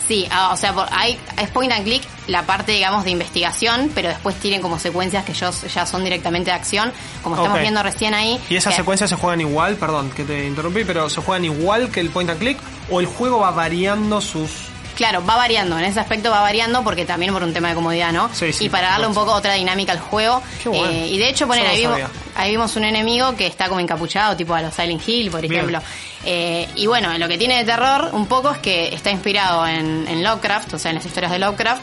Sí, 0.08 0.24
ah, 0.30 0.50
o 0.52 0.56
sea, 0.56 0.72
por- 0.72 0.86
hay, 0.92 1.18
es 1.36 1.48
point 1.50 1.72
and 1.72 1.82
click 1.82 2.00
la 2.28 2.44
parte, 2.46 2.70
digamos, 2.70 3.04
de 3.04 3.10
investigación, 3.10 3.90
pero 3.92 4.08
después 4.08 4.36
tienen 4.36 4.62
como 4.62 4.78
secuencias 4.78 5.24
que 5.24 5.32
yo- 5.34 5.50
ya 5.74 5.84
son 5.84 6.04
directamente 6.04 6.50
de 6.52 6.56
acción, 6.56 6.92
como 7.24 7.34
estamos 7.34 7.58
viendo 7.60 7.82
recién 7.82 8.14
ahí. 8.14 8.38
¿Y 8.48 8.54
esas 8.54 8.76
secuencias 8.76 9.10
se 9.10 9.16
juegan 9.16 9.40
igual? 9.40 9.74
Perdón 9.74 10.10
que 10.10 10.22
te 10.22 10.46
interrumpí, 10.46 10.84
pero 10.84 11.10
¿se 11.10 11.20
juegan 11.20 11.44
igual 11.44 11.90
que 11.90 11.98
el 11.98 12.10
point 12.10 12.30
and 12.30 12.38
click? 12.38 12.58
¿O 12.88 13.00
el 13.00 13.06
juego 13.06 13.40
va 13.40 13.50
variando 13.50 14.20
sus 14.20 14.50
Claro, 14.96 15.22
va 15.24 15.36
variando, 15.36 15.78
en 15.78 15.84
ese 15.84 16.00
aspecto 16.00 16.30
va 16.30 16.40
variando 16.40 16.82
porque 16.82 17.04
también 17.04 17.32
por 17.32 17.42
un 17.42 17.52
tema 17.52 17.68
de 17.68 17.74
comodidad, 17.74 18.12
¿no? 18.12 18.30
Sí, 18.32 18.50
sí, 18.52 18.64
y 18.64 18.68
para 18.70 18.88
darle 18.88 19.06
un 19.06 19.14
poco 19.14 19.32
otra 19.32 19.52
dinámica 19.52 19.92
al 19.92 20.00
juego. 20.00 20.42
Qué 20.62 20.70
bueno. 20.70 20.86
Eh, 20.90 21.08
y 21.08 21.18
de 21.18 21.28
hecho, 21.28 21.46
poner, 21.46 21.66
ahí, 21.66 21.80
vimos, 21.80 21.92
sabía. 21.92 22.10
ahí 22.34 22.50
vimos 22.52 22.74
un 22.76 22.84
enemigo 22.84 23.36
que 23.36 23.46
está 23.46 23.68
como 23.68 23.78
encapuchado, 23.78 24.34
tipo 24.36 24.54
a 24.54 24.62
los 24.62 24.72
Silent 24.72 25.06
Hill, 25.06 25.30
por 25.30 25.44
ejemplo. 25.44 25.80
Eh, 26.24 26.66
y 26.76 26.86
bueno, 26.86 27.16
lo 27.18 27.28
que 27.28 27.36
tiene 27.36 27.58
de 27.58 27.64
terror 27.64 28.08
un 28.14 28.26
poco 28.26 28.50
es 28.50 28.58
que 28.58 28.94
está 28.94 29.10
inspirado 29.10 29.66
en, 29.66 30.08
en 30.08 30.24
Lovecraft, 30.24 30.74
o 30.74 30.78
sea, 30.78 30.90
en 30.90 30.96
las 30.96 31.04
historias 31.04 31.30
de 31.30 31.38
Lovecraft. 31.40 31.82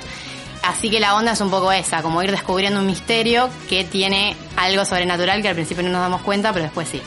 Así 0.63 0.89
que 0.89 0.99
la 0.99 1.15
onda 1.15 1.33
es 1.33 1.41
un 1.41 1.51
poco 1.51 1.71
esa, 1.71 2.01
como 2.01 2.23
ir 2.23 2.31
descubriendo 2.31 2.79
un 2.79 2.87
misterio 2.87 3.49
que 3.69 3.83
tiene 3.83 4.35
algo 4.55 4.85
sobrenatural 4.85 5.41
que 5.41 5.49
al 5.49 5.55
principio 5.55 5.83
no 5.83 5.89
nos 5.89 6.01
damos 6.01 6.21
cuenta, 6.21 6.51
pero 6.51 6.63
después 6.63 6.87
sí. 6.89 7.01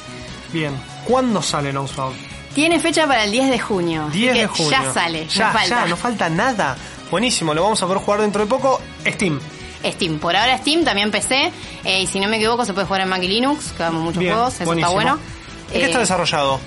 Bien. 0.53 0.73
¿Cuándo 1.05 1.43
sale 1.43 1.73
Nosebound? 1.73 2.36
Tiene 2.57 2.81
fecha 2.81 3.07
para 3.07 3.25
el 3.25 3.31
10 3.33 3.51
de 3.51 3.59
junio. 3.59 4.07
así 4.09 4.19
10 4.21 4.33
que 4.33 4.41
de 4.41 4.47
junio. 4.49 4.71
Ya 4.71 4.93
sale, 4.93 5.27
Ya, 5.29 5.51
falta. 5.53 5.69
ya, 5.69 5.87
no 5.87 5.97
falta 5.97 6.29
nada. 6.31 6.77
Buenísimo, 7.11 7.53
lo 7.53 7.63
vamos 7.63 7.83
a 7.83 7.87
poder 7.87 8.01
jugar 8.03 8.21
dentro 8.23 8.41
de 8.43 8.49
poco. 8.49 8.81
Steam. 9.07 9.39
Steam. 9.85 10.19
Por 10.19 10.35
ahora 10.35 10.57
Steam, 10.59 10.83
también 10.83 11.11
PC. 11.11 11.53
eh, 11.85 12.01
y 12.03 12.07
si 12.07 12.19
no 12.19 12.29
me 12.29 12.39
equivoco, 12.39 12.65
se 12.65 12.73
puede 12.73 12.87
jugar 12.87 13.03
en 13.03 13.09
Mac 13.11 13.23
y 13.23 13.29
Linux, 13.29 13.73
que 13.73 13.83
damos 13.83 14.03
muchos 14.03 14.19
Bien, 14.21 14.33
juegos, 14.33 14.55
eso 14.55 14.65
buenísimo. 14.65 15.01
está 15.01 15.11
bueno. 15.13 15.21
¿En 15.67 15.73
qué 15.73 15.79
Eh, 15.83 15.85
está 15.87 15.99
desarrollado? 16.01 16.59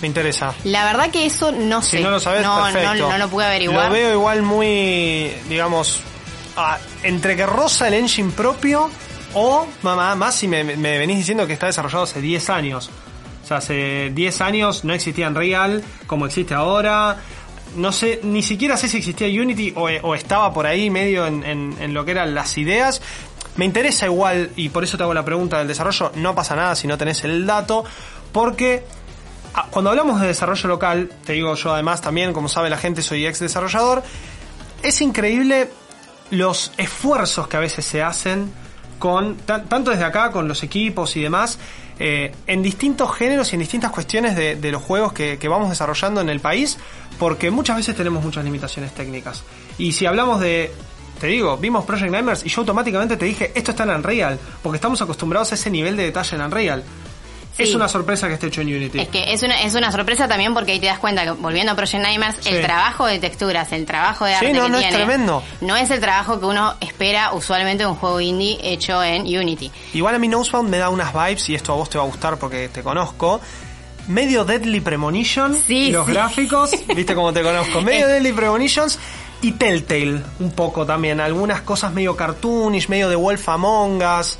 Me 0.00 0.08
interesa. 0.08 0.54
La 0.64 0.84
verdad 0.86 1.10
que 1.10 1.26
eso 1.26 1.52
no 1.52 1.82
sé. 1.82 1.98
Si 1.98 2.02
no 2.02 2.10
lo 2.10 2.18
sabes, 2.20 2.42
no, 2.42 2.62
perfecto. 2.64 2.94
no, 2.94 3.08
no 3.10 3.18
lo 3.18 3.28
pude 3.28 3.44
averiguar. 3.44 3.86
Lo 3.88 3.92
veo 3.92 4.12
igual 4.14 4.42
muy, 4.42 5.30
digamos, 5.48 6.00
ah, 6.56 6.78
entre 7.02 7.36
que 7.36 7.44
rosa 7.46 7.86
el 7.88 7.94
engine 7.94 8.32
propio 8.32 8.90
o, 9.34 9.66
mamá, 9.82 10.14
más 10.14 10.34
si 10.34 10.48
me, 10.48 10.64
me 10.64 10.98
venís 10.98 11.18
diciendo 11.18 11.46
que 11.46 11.52
está 11.52 11.66
desarrollado 11.66 12.04
hace 12.04 12.20
10 12.22 12.48
años. 12.50 12.90
O 13.44 13.46
sea, 13.46 13.58
hace 13.58 14.10
10 14.14 14.40
años 14.40 14.84
no 14.84 14.94
existía 14.94 15.28
Unreal 15.28 15.84
como 16.06 16.24
existe 16.26 16.54
ahora. 16.54 17.18
No 17.76 17.92
sé, 17.92 18.20
ni 18.22 18.42
siquiera 18.42 18.76
sé 18.76 18.88
si 18.88 18.96
existía 18.98 19.26
Unity 19.28 19.74
o, 19.76 19.82
o 20.02 20.14
estaba 20.14 20.52
por 20.54 20.66
ahí 20.66 20.88
medio 20.90 21.26
en, 21.26 21.44
en- 21.44 21.92
lo 21.94 22.04
que 22.04 22.12
eran 22.12 22.34
las 22.34 22.56
ideas. 22.56 23.02
Me 23.56 23.64
interesa 23.64 24.06
igual, 24.06 24.50
y 24.56 24.68
por 24.70 24.82
eso 24.82 24.96
te 24.96 25.02
hago 25.04 25.14
la 25.14 25.24
pregunta 25.24 25.58
del 25.58 25.68
desarrollo, 25.68 26.10
no 26.16 26.34
pasa 26.34 26.56
nada 26.56 26.74
si 26.74 26.86
no 26.88 26.96
tenés 26.98 27.22
el 27.24 27.46
dato, 27.46 27.84
porque 28.32 28.84
Ah, 29.56 29.68
Cuando 29.70 29.90
hablamos 29.90 30.20
de 30.20 30.26
desarrollo 30.26 30.68
local, 30.68 31.10
te 31.24 31.34
digo 31.34 31.54
yo 31.54 31.72
además 31.74 32.00
también, 32.00 32.32
como 32.32 32.48
sabe 32.48 32.68
la 32.70 32.76
gente, 32.76 33.02
soy 33.02 33.24
ex 33.24 33.38
desarrollador, 33.38 34.02
es 34.82 35.00
increíble 35.00 35.70
los 36.30 36.72
esfuerzos 36.76 37.46
que 37.46 37.56
a 37.56 37.60
veces 37.60 37.84
se 37.84 38.02
hacen 38.02 38.52
con, 38.98 39.36
tan- 39.36 39.68
tanto 39.68 39.92
desde 39.92 40.04
acá, 40.06 40.32
con 40.32 40.48
los 40.48 40.64
equipos 40.64 41.14
y 41.16 41.22
demás, 41.22 41.60
eh, 41.98 42.34
en 42.46 42.62
distintos 42.62 43.14
géneros 43.14 43.52
y 43.52 43.56
en 43.56 43.60
distintas 43.60 43.90
cuestiones 43.90 44.36
de, 44.36 44.72
los 44.72 44.82
juegos 44.82 45.12
que, 45.12 45.38
que 45.38 45.48
vamos 45.48 45.70
desarrollando 45.70 46.20
en 46.20 46.28
el 46.28 46.40
país, 46.40 46.78
porque 47.18 47.50
muchas 47.50 47.76
veces 47.76 47.94
tenemos 47.96 48.24
muchas 48.24 48.44
limitaciones 48.44 48.92
técnicas. 48.94 49.44
Y 49.78 49.92
si 49.92 50.06
hablamos 50.06 50.40
de, 50.40 50.72
te 51.20 51.28
digo, 51.28 51.56
vimos 51.56 51.84
Project 51.84 52.10
Nightmares 52.10 52.44
y 52.44 52.48
yo 52.48 52.60
automáticamente 52.60 53.16
te 53.16 53.24
dije, 53.24 53.52
esto 53.54 53.70
está 53.70 53.84
en 53.84 53.90
Unreal, 53.90 54.38
porque 54.62 54.76
estamos 54.76 55.00
acostumbrados 55.00 55.52
a 55.52 55.54
ese 55.54 55.70
nivel 55.70 55.96
de 55.96 56.04
detalle 56.04 56.36
en 56.36 56.42
Unreal. 56.42 56.84
Es 57.56 57.68
Sí. 57.70 57.76
una 57.76 57.86
sorpresa 57.88 58.26
que 58.26 58.34
esté 58.34 58.48
hecho 58.48 58.62
en 58.62 58.68
Unity. 58.74 58.98
Es 59.00 59.08
que 59.08 59.32
es 59.32 59.42
una, 59.44 59.60
es 59.62 59.74
una 59.76 59.92
sorpresa 59.92 60.26
también 60.26 60.52
porque 60.54 60.72
ahí 60.72 60.80
te 60.80 60.86
das 60.86 60.98
cuenta 60.98 61.22
que 61.24 61.30
volviendo 61.30 61.70
a 61.72 61.76
Project 61.76 62.02
Nightmares, 62.02 62.36
Sí. 62.40 62.48
el 62.48 62.62
trabajo 62.62 63.06
de 63.06 63.20
texturas, 63.20 63.70
el 63.72 63.86
trabajo 63.86 64.24
de 64.24 64.32
Sí, 64.32 64.46
arte 64.46 64.52
no, 64.58 64.64
que 64.64 64.70
no, 64.70 64.78
es 64.78 64.88
tremendo. 64.92 65.42
no 65.60 65.76
es 65.76 65.88
el 65.90 66.00
trabajo 66.00 66.40
que 66.40 66.46
uno 66.46 66.74
espera 66.80 67.32
usualmente 67.32 67.84
de 67.84 67.90
un 67.90 67.94
juego 67.96 68.20
indie 68.20 68.58
hecho 68.62 69.02
en 69.04 69.22
Unity. 69.22 69.70
Igual 69.92 70.16
a 70.16 70.18
mí 70.18 70.26
Nosebound 70.26 70.68
me 70.68 70.78
da 70.78 70.88
unas 70.88 71.12
vibes, 71.12 71.48
y 71.48 71.54
esto 71.54 71.72
a 71.72 71.76
vos 71.76 71.88
te 71.88 71.96
va 71.96 72.02
a 72.04 72.06
gustar 72.08 72.38
porque 72.38 72.68
te 72.68 72.82
conozco. 72.82 73.40
Medio 74.08 74.44
Deadly 74.44 74.80
Premonition, 74.80 75.56
Sí, 75.56 75.90
los 75.92 76.06
sí. 76.06 76.12
gráficos, 76.12 76.72
viste 76.94 77.14
cómo 77.14 77.32
te 77.32 77.42
conozco. 77.42 77.80
Medio 77.82 78.06
Deadly 78.08 78.32
Premonitions 78.32 78.98
y 79.42 79.52
Telltale, 79.52 80.20
un 80.40 80.50
poco 80.50 80.84
también. 80.84 81.20
Algunas 81.20 81.60
cosas 81.62 81.92
medio 81.92 82.16
cartoonish, 82.16 82.88
medio 82.88 83.08
de 83.08 83.16
Wolf 83.16 83.48
Among 83.48 84.02
Us. 84.20 84.38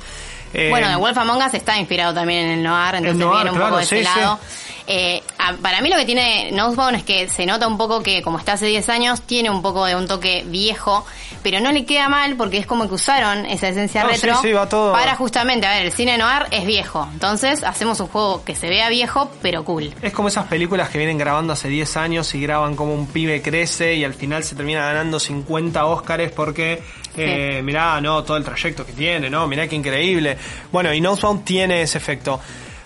Eh, 0.55 0.69
Bueno, 0.69 0.87
The 0.89 0.95
Wolf 0.95 1.17
Among 1.17 1.43
Us 1.45 1.53
está 1.53 1.77
inspirado 1.77 2.13
también 2.13 2.45
en 2.45 2.51
el 2.59 2.63
noir, 2.63 2.95
entonces 2.95 3.17
noir, 3.17 3.35
viene 3.43 3.49
un 3.51 3.55
claro, 3.57 3.69
poco 3.71 3.79
de 3.79 3.85
sí, 3.85 3.95
ese 3.97 4.09
sí. 4.13 4.19
lado. 4.19 4.39
Eh, 4.87 5.23
para 5.63 5.81
mí 5.81 5.89
lo 5.89 5.95
que 5.97 6.05
tiene 6.05 6.51
Nosebound 6.51 6.97
es 6.97 7.03
que 7.03 7.27
se 7.27 7.47
nota 7.47 7.67
un 7.67 7.75
poco 7.75 8.03
que 8.03 8.21
como 8.21 8.37
está 8.37 8.53
hace 8.53 8.67
10 8.67 8.87
años, 8.89 9.21
tiene 9.23 9.49
un 9.49 9.63
poco 9.63 9.83
de 9.85 9.95
un 9.95 10.07
toque 10.07 10.43
viejo, 10.45 11.03
pero 11.41 11.59
no 11.59 11.71
le 11.71 11.85
queda 11.85 12.07
mal 12.07 12.35
porque 12.35 12.59
es 12.59 12.67
como 12.67 12.87
que 12.87 12.93
usaron 12.93 13.47
esa 13.47 13.67
esencia 13.69 14.03
No, 14.03 14.09
retro 14.09 14.35
sí, 14.35 14.41
sí, 14.49 14.53
va 14.53 14.69
todo- 14.69 14.91
para 14.93 15.15
justamente, 15.15 15.65
a 15.65 15.71
ver, 15.71 15.87
el 15.87 15.91
cine 15.91 16.19
noir 16.19 16.45
es 16.51 16.67
viejo, 16.67 17.07
entonces 17.11 17.63
hacemos 17.63 17.99
un 17.99 18.07
juego 18.09 18.43
que 18.43 18.53
se 18.55 18.69
vea 18.69 18.89
viejo, 18.89 19.31
pero 19.41 19.63
cool. 19.65 19.91
Es 20.03 20.13
como 20.13 20.27
esas 20.27 20.45
películas 20.45 20.89
que 20.89 20.99
vienen 20.99 21.17
grabando 21.17 21.53
hace 21.53 21.67
10 21.67 21.97
años 21.97 22.35
y 22.35 22.41
graban 22.41 22.75
como 22.75 22.93
un 22.93 23.07
pibe 23.07 23.41
crece 23.41 23.95
y 23.95 24.03
al 24.03 24.13
final 24.13 24.43
se 24.43 24.53
termina 24.55 24.81
ganando 24.85 25.19
50 25.19 25.83
Óscares 25.87 26.31
porque, 26.31 26.83
eh, 27.17 27.61
mirá, 27.63 27.99
no, 28.01 28.23
todo 28.23 28.37
el 28.37 28.43
trayecto 28.43 28.85
que 28.85 28.93
tiene, 28.93 29.29
¿no? 29.29 29.47
Mirá 29.47 29.67
qué 29.67 29.75
increíble. 29.75 30.37
Bueno, 30.71 30.93
y 30.93 31.01
Nosebound 31.01 31.43
tiene 31.43 31.81
ese 31.81 31.97
efecto. 31.97 32.39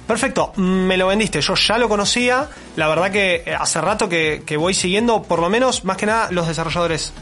Perfecto, 0.08 0.54
mm, 0.56 0.62
me 0.62 0.98
lo 0.98 1.08
vendiste, 1.08 1.40
yo 1.40 1.54
ya 1.54 1.78
lo 1.78 1.88
conocía, 1.88 2.50
la 2.76 2.88
verdad 2.88 3.12
que 3.12 3.44
eh, 3.46 3.54
hace 3.54 3.80
rato 3.80 4.10
que, 4.10 4.42
que 4.46 4.58
voy 4.58 4.74
siguiendo, 4.74 5.22
por 5.22 5.40
lo 5.40 5.50
menos, 5.50 5.86
más 5.86 5.98
que 5.98 6.08
nada, 6.08 6.30
los 6.32 6.48
desarrolladores. 6.48 7.14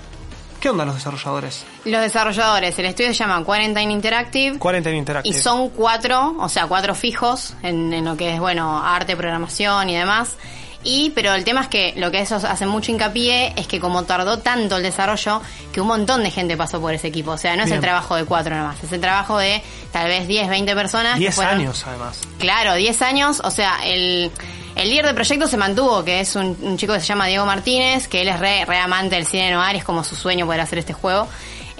¿Qué 0.62 0.70
onda 0.70 0.86
los 0.86 0.96
desarrolladores? 0.96 1.66
Los 1.86 2.02
desarrolladores, 2.02 2.80
el 2.80 2.86
estudio 2.86 3.10
se 3.10 3.16
llama 3.20 3.44
Quarantine 3.44 3.92
Interactive. 3.92 4.58
40 4.58 4.90
en 4.90 4.96
Y 4.96 5.00
Interactive. 5.00 5.40
son 5.40 5.70
cuatro, 5.70 6.36
o 6.40 6.50
sea, 6.50 6.66
cuatro 6.68 6.96
fijos 6.96 7.54
en, 7.62 7.94
en 7.94 8.06
lo 8.06 8.18
que 8.18 8.34
es, 8.34 8.40
bueno, 8.40 8.82
arte, 8.84 9.16
programación 9.16 9.90
y 9.90 9.96
demás. 9.98 10.36
Y, 10.84 11.10
pero 11.10 11.34
el 11.34 11.43
tema 11.43 11.62
es 11.62 11.67
que 11.67 11.93
lo 11.98 12.12
que 12.12 12.19
eso 12.22 12.36
hace 12.36 12.65
mucho 12.65 12.91
hincapié 12.91 13.53
es 13.57 13.67
que 13.67 13.79
como 13.79 14.03
tardó 14.03 14.39
tanto 14.39 14.77
el 14.77 14.84
desarrollo, 14.84 15.41
que 15.74 15.81
un 15.81 15.88
montón 15.88 16.24
de 16.24 16.31
gente 16.31 16.55
pasó 16.55 16.79
por 16.79 16.93
ese 16.93 17.07
equipo. 17.07 17.31
O 17.31 17.38
sea, 17.38 17.55
no 17.55 17.63
es 17.63 17.72
el 17.72 17.81
trabajo 17.81 18.15
de 18.15 18.24
cuatro 18.25 18.55
nomás, 18.55 18.81
es 18.84 18.91
el 18.93 19.01
trabajo 19.01 19.38
de 19.38 19.62
tal 19.91 20.07
vez 20.07 20.27
10, 20.27 20.48
20 20.50 20.75
personas. 20.75 21.13
que 21.15 21.19
10 21.22 21.36
fueron- 21.36 21.60
años, 21.60 21.84
además. 21.88 22.22
Claro, 22.39 22.75
10 22.75 23.01
años, 23.01 23.41
o 23.43 23.51
sea, 23.51 23.79
el, 23.86 24.31
el 24.75 24.89
líder 24.89 25.07
del 25.07 25.15
proyecto 25.15 25.48
se 25.48 25.57
mantuvo, 25.57 26.03
que 26.05 26.22
es 26.22 26.36
un, 26.36 26.55
un 26.62 26.77
chico 26.77 26.93
que 26.93 27.00
se 27.01 27.07
llama 27.07 27.25
Diego 27.27 27.46
Martínez, 27.46 28.07
que 28.07 28.22
él 28.22 28.27
es 28.29 28.39
re, 28.39 28.63
re 28.65 28.77
amante 28.77 29.15
del 29.15 29.25
cine 29.25 29.51
noir, 29.51 29.75
es 29.75 29.84
como 29.84 30.03
su 30.03 30.15
sueño 30.15 30.46
poder 30.46 30.62
hacer 30.62 30.79
este 30.79 30.93
juego. 30.93 31.27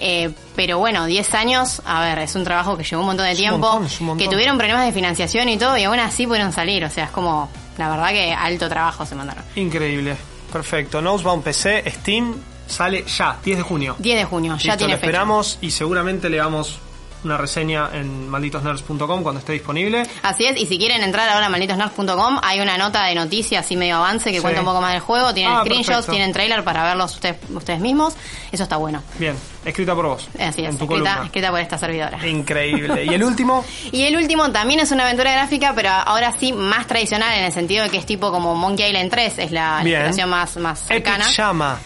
Eh, 0.00 0.30
pero 0.54 0.78
bueno, 0.78 1.06
10 1.06 1.34
años, 1.34 1.82
a 1.84 2.00
ver, 2.02 2.18
es 2.20 2.34
un 2.34 2.44
trabajo 2.44 2.76
que 2.76 2.84
llevó 2.84 3.00
un 3.02 3.06
montón 3.08 3.26
de 3.26 3.32
Es 3.32 3.38
un 3.38 3.42
tiempo, 3.42 3.58
montón, 3.58 3.86
es 3.86 4.00
un 4.00 4.06
montón. 4.08 4.26
que 4.28 4.32
tuvieron 4.32 4.56
problemas 4.58 4.84
de 4.86 4.92
financiación 4.92 5.48
y 5.48 5.56
todo, 5.56 5.76
y 5.76 5.84
aún 5.84 5.98
así 5.98 6.26
pudieron 6.26 6.52
salir, 6.52 6.84
o 6.84 6.90
sea, 6.90 7.04
es 7.04 7.10
como, 7.10 7.48
la 7.78 7.88
verdad 7.88 8.08
que 8.10 8.32
alto 8.32 8.68
trabajo 8.68 9.06
se 9.06 9.14
mandaron. 9.14 9.44
Increíble. 9.56 10.16
Perfecto. 10.52 11.00
Nosebound 11.00 11.42
PC, 11.44 11.84
Steam, 11.90 12.34
sale 12.66 13.04
ya, 13.04 13.36
10 13.44 13.56
de 13.58 13.62
junio. 13.62 13.96
10 13.98 14.18
de 14.18 14.24
junio, 14.24 14.52
ya 14.56 14.56
Listo, 14.72 14.76
tiene 14.78 14.92
lo 14.94 14.98
fecha. 14.98 15.06
esperamos 15.06 15.58
y 15.60 15.70
seguramente 15.70 16.28
le 16.28 16.38
damos 16.38 16.78
una 17.24 17.36
reseña 17.36 17.88
en 17.92 18.28
malditosnerds.com 18.28 19.22
cuando 19.22 19.40
esté 19.40 19.52
disponible. 19.52 20.04
Así 20.22 20.44
es, 20.46 20.56
y 20.60 20.66
si 20.66 20.78
quieren 20.78 21.02
entrar 21.02 21.28
ahora 21.28 21.46
a 21.46 21.48
malditosnerds.com, 21.48 22.38
hay 22.42 22.60
una 22.60 22.78
nota 22.78 23.04
de 23.04 23.14
noticias 23.14 23.64
así 23.64 23.76
medio 23.76 23.96
avance 23.96 24.30
que 24.30 24.36
Sí. 24.38 24.42
cuenta 24.42 24.60
un 24.60 24.66
poco 24.66 24.80
más 24.80 24.92
del 24.92 25.00
juego, 25.00 25.34
tienen 25.34 25.52
Ah, 25.52 25.60
screenshots, 25.62 25.86
perfecto. 25.96 26.12
tienen 26.12 26.32
trailer 26.32 26.64
para 26.64 26.84
verlos 26.84 27.14
ustedes, 27.14 27.36
ustedes 27.54 27.80
mismos, 27.80 28.14
eso 28.52 28.62
está 28.62 28.76
bueno. 28.76 29.02
Bien, 29.18 29.36
escrita 29.64 29.94
por 29.94 30.06
vos. 30.06 30.28
Así 30.38 30.62
es, 30.64 30.70
en 30.70 30.78
tu 30.78 30.84
escrita, 30.84 31.22
escrita 31.24 31.50
por 31.50 31.60
esta 31.60 31.76
servidora. 31.78 32.26
Increíble. 32.26 33.04
Y 33.04 33.08
el 33.14 33.24
último, 33.28 33.64
Y 33.92 34.02
el 34.04 34.16
último 34.16 34.50
también 34.52 34.80
es 34.80 34.90
una 34.92 35.04
aventura 35.04 35.32
gráfica, 35.32 35.72
pero 35.74 35.90
ahora 35.90 36.32
sí 36.38 36.52
más 36.52 36.86
tradicional 36.86 37.36
en 37.36 37.44
el 37.44 37.52
sentido 37.52 37.84
de 37.84 37.90
que 37.90 37.98
es 37.98 38.06
tipo 38.06 38.30
como 38.30 38.54
Monkey 38.54 38.86
Island 38.88 39.10
3, 39.10 39.38
es 39.38 39.50
la 39.50 39.78
inspiración 39.82 40.30
más, 40.30 40.56
más 40.56 40.80
cercana. 40.80 41.24
Epic 41.24 41.36
Llama. 41.36 41.78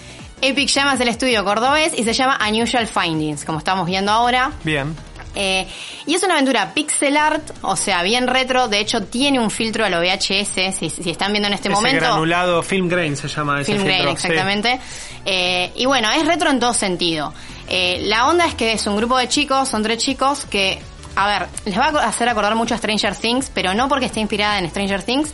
Epic 0.45 0.69
llama 0.71 0.95
es 0.95 1.01
el 1.01 1.07
estudio 1.09 1.45
cordobés 1.45 1.97
y 1.97 2.03
se 2.03 2.13
llama 2.13 2.37
Unusual 2.49 2.89
Findings, 2.89 3.45
como 3.45 3.59
estamos 3.59 3.87
viendo 3.87 4.11
ahora. 4.11 4.51
Bien. 4.65 4.95
Eh, 5.35 5.67
y 6.07 6.15
es 6.15 6.23
una 6.23 6.35
aventura 6.35 6.75
pixel 6.75 7.17
art, 7.17 7.43
o 7.63 7.77
sea, 7.77 8.03
bien 8.03 8.27
retro. 8.27 8.69
De 8.69 8.79
hecho, 8.81 9.03
tiene 9.03 9.41
un 9.41 9.51
filtro 9.51 9.85
a 9.85 9.89
lo 9.89 10.01
VHS. 10.01 10.75
Si, 10.79 10.91
si 10.91 11.11
están 11.11 11.33
viendo 11.33 11.49
en 11.49 11.55
este 11.55 11.69
Ese 11.69 11.75
momento. 11.75 12.01
granulado 12.01 12.63
Film 12.63 12.89
Grain 12.89 13.17
se 13.17 13.29
llama 13.29 13.61
ese 13.61 13.73
Film 13.73 13.85
filtro. 13.87 14.03
grain, 14.03 14.17
sí. 14.19 14.27
exactamente. 14.27 14.81
Eh, 15.25 15.73
y 15.77 15.87
bueno, 15.87 16.11
es 16.13 16.27
retro 16.27 16.51
en 16.51 16.61
todo 16.61 16.75
sentido. 16.75 17.33
Eh, 17.69 18.03
la 18.05 18.29
onda 18.29 18.45
es 18.47 18.55
que 18.55 18.73
es 18.73 18.87
un 18.87 18.97
grupo 18.97 19.17
de 19.17 19.29
chicos, 19.29 19.69
son 19.69 19.83
tres 19.83 19.99
chicos 19.99 20.45
que, 20.45 20.79
a 21.17 21.27
ver, 21.27 21.49
les 21.65 21.79
va 21.79 21.87
a 21.87 22.09
hacer 22.09 22.29
acordar 22.29 22.55
mucho 22.55 22.75
a 22.75 22.79
Stranger 22.79 23.15
Things, 23.17 23.51
pero 23.55 23.73
no 23.73 23.89
porque 23.89 24.07
esté 24.07 24.21
inspirada 24.21 24.59
en 24.59 24.69
Stranger 24.69 25.03
Things, 25.03 25.33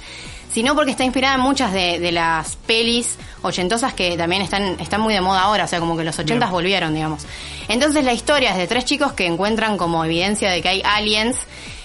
sino 0.53 0.75
porque 0.75 0.91
está 0.93 1.05
inspirada 1.05 1.35
en 1.35 1.41
muchas 1.41 1.73
de, 1.73 1.99
de 1.99 2.13
las 2.13 2.57
pelis 2.57 3.19
ochentosas 3.43 3.95
que 3.95 4.17
también 4.17 4.43
están, 4.43 4.81
están 4.81 5.01
muy 5.01 5.15
de 5.15 5.21
moda 5.21 5.43
ahora, 5.43 5.65
o 5.65 5.69
sea, 5.69 5.81
como 5.81 5.97
que 5.97 6.05
los 6.05 6.19
ochentas 6.19 6.49
Bien. 6.49 6.51
volvieron, 6.51 6.95
digamos. 6.95 7.25
Entonces 7.69 8.05
la 8.05 8.13
historia 8.13 8.51
es 8.51 8.57
de 8.57 8.67
tres 8.67 8.85
chicos 8.85 9.13
que 9.13 9.27
encuentran 9.27 9.77
como 9.77 10.05
evidencia 10.05 10.51
de 10.51 10.63
que 10.63 10.69
hay 10.69 10.83
aliens. 10.85 11.37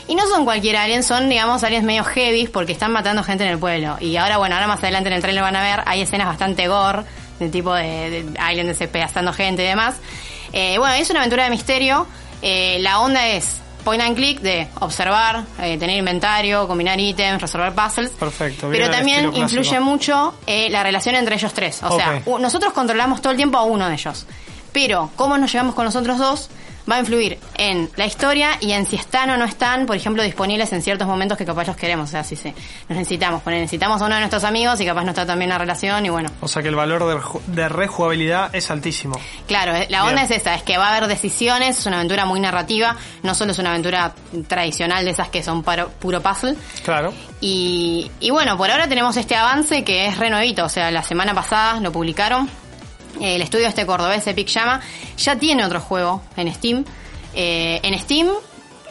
Y 0.05 0.15
no 0.15 0.27
son 0.27 0.43
cualquier 0.43 0.75
aliens, 0.75 1.05
son, 1.05 1.29
digamos, 1.29 1.63
aliens 1.63 1.85
medio 1.85 2.03
heavy 2.03 2.47
porque 2.47 2.73
están 2.73 2.91
matando 2.91 3.23
gente 3.23 3.45
en 3.45 3.51
el 3.51 3.57
pueblo. 3.57 3.95
Y 4.01 4.17
ahora, 4.17 4.37
bueno, 4.37 4.55
ahora 4.55 4.67
más 4.67 4.79
adelante 4.83 5.07
en 5.07 5.15
el 5.15 5.21
trailer 5.21 5.43
van 5.43 5.55
a 5.55 5.61
ver, 5.61 5.81
hay 5.85 6.01
escenas 6.01 6.27
bastante 6.27 6.67
gore, 6.67 7.03
de 7.39 7.49
tipo 7.49 7.73
de, 7.73 8.09
de 8.09 8.39
aliens 8.39 8.77
despedazando 8.77 9.31
gente 9.31 9.63
y 9.63 9.67
demás. 9.67 9.95
Eh, 10.51 10.77
bueno, 10.77 10.93
es 10.95 11.09
una 11.09 11.19
aventura 11.19 11.45
de 11.45 11.49
misterio. 11.51 12.05
Eh, 12.41 12.79
la 12.81 12.99
onda 12.99 13.29
es 13.29 13.61
point 13.83 14.01
and 14.01 14.15
click 14.15 14.39
de 14.41 14.67
observar, 14.79 15.43
eh, 15.59 15.77
tener 15.77 15.97
inventario, 15.97 16.67
combinar 16.67 16.99
ítems, 16.99 17.41
resolver 17.41 17.73
puzzles. 17.73 18.11
Perfecto, 18.11 18.69
bien 18.69 18.83
Pero 18.83 18.93
también 18.95 19.33
influye 19.35 19.79
mucho 19.79 20.33
eh, 20.47 20.69
la 20.69 20.83
relación 20.83 21.15
entre 21.15 21.35
ellos 21.35 21.53
tres. 21.53 21.81
O 21.83 21.95
sea, 21.97 22.15
Ok. 22.17 22.27
u- 22.27 22.39
nosotros 22.39 22.73
controlamos 22.73 23.21
todo 23.21 23.31
el 23.31 23.37
tiempo 23.37 23.57
a 23.57 23.63
uno 23.63 23.87
de 23.87 23.93
ellos. 23.95 24.25
Pero 24.71 25.11
cómo 25.15 25.37
nos 25.37 25.51
llevamos 25.51 25.75
con 25.75 25.85
los 25.85 25.95
otros 25.95 26.17
dos 26.17 26.49
va 26.89 26.95
a 26.97 26.99
influir 26.99 27.39
en 27.55 27.89
la 27.95 28.05
historia 28.05 28.51
y 28.59 28.71
en 28.73 28.85
si 28.85 28.95
están 28.95 29.29
o 29.29 29.37
no 29.37 29.45
están, 29.45 29.85
por 29.85 29.95
ejemplo, 29.95 30.21
disponibles 30.23 30.71
en 30.73 30.81
ciertos 30.81 31.07
momentos 31.07 31.37
que 31.37 31.45
capaz 31.45 31.67
los 31.67 31.75
queremos. 31.77 32.09
O 32.09 32.11
sea, 32.11 32.23
si 32.23 32.35
se, 32.35 32.49
nos 32.89 32.97
necesitamos, 32.97 33.41
poner, 33.41 33.61
necesitamos 33.61 34.01
a 34.01 34.05
uno 34.05 34.15
de 34.15 34.21
nuestros 34.21 34.43
amigos 34.43 34.79
y 34.81 34.85
capaz 34.85 35.03
no 35.03 35.09
está 35.11 35.25
también 35.25 35.49
la 35.49 35.57
relación 35.57 36.05
y 36.05 36.09
bueno. 36.09 36.29
O 36.41 36.47
sea 36.47 36.61
que 36.61 36.67
el 36.69 36.75
valor 36.75 37.05
de, 37.05 37.53
de 37.53 37.69
rejugabilidad 37.69 38.53
es 38.53 38.69
altísimo. 38.71 39.19
Claro, 39.47 39.75
eh, 39.75 39.87
la 39.89 40.03
onda 40.03 40.21
Bien. 40.23 40.31
es 40.33 40.41
esa, 40.41 40.55
es 40.55 40.63
que 40.63 40.77
va 40.77 40.87
a 40.89 40.95
haber 40.97 41.07
decisiones, 41.07 41.77
es 41.79 41.85
una 41.85 41.97
aventura 41.97 42.25
muy 42.25 42.39
narrativa, 42.39 42.95
no 43.23 43.33
solo 43.35 43.51
es 43.51 43.59
una 43.59 43.69
aventura 43.69 44.13
tradicional 44.47 45.05
de 45.05 45.11
esas 45.11 45.29
que 45.29 45.41
son 45.43 45.63
paro- 45.63 45.89
puro 45.99 46.21
puzzle. 46.21 46.55
Claro. 46.83 47.13
Y, 47.41 48.11
y 48.19 48.29
bueno, 48.31 48.57
por 48.57 48.69
ahora 48.71 48.87
tenemos 48.87 49.15
este 49.17 49.35
avance 49.35 49.83
que 49.83 50.07
es 50.07 50.17
renovito, 50.17 50.65
o 50.65 50.69
sea, 50.69 50.91
la 50.91 51.03
semana 51.03 51.33
pasada 51.33 51.79
lo 51.79 51.91
publicaron. 51.91 52.49
El 53.19 53.41
estudio 53.41 53.67
este 53.67 53.85
cordobés 53.85 54.25
Epic 54.27 54.47
Llama 54.47 54.81
ya 55.17 55.35
tiene 55.37 55.65
otro 55.65 55.79
juego 55.79 56.21
en 56.35 56.53
Steam. 56.53 56.83
Eh, 57.35 57.79
en 57.83 57.97
Steam, 57.99 58.27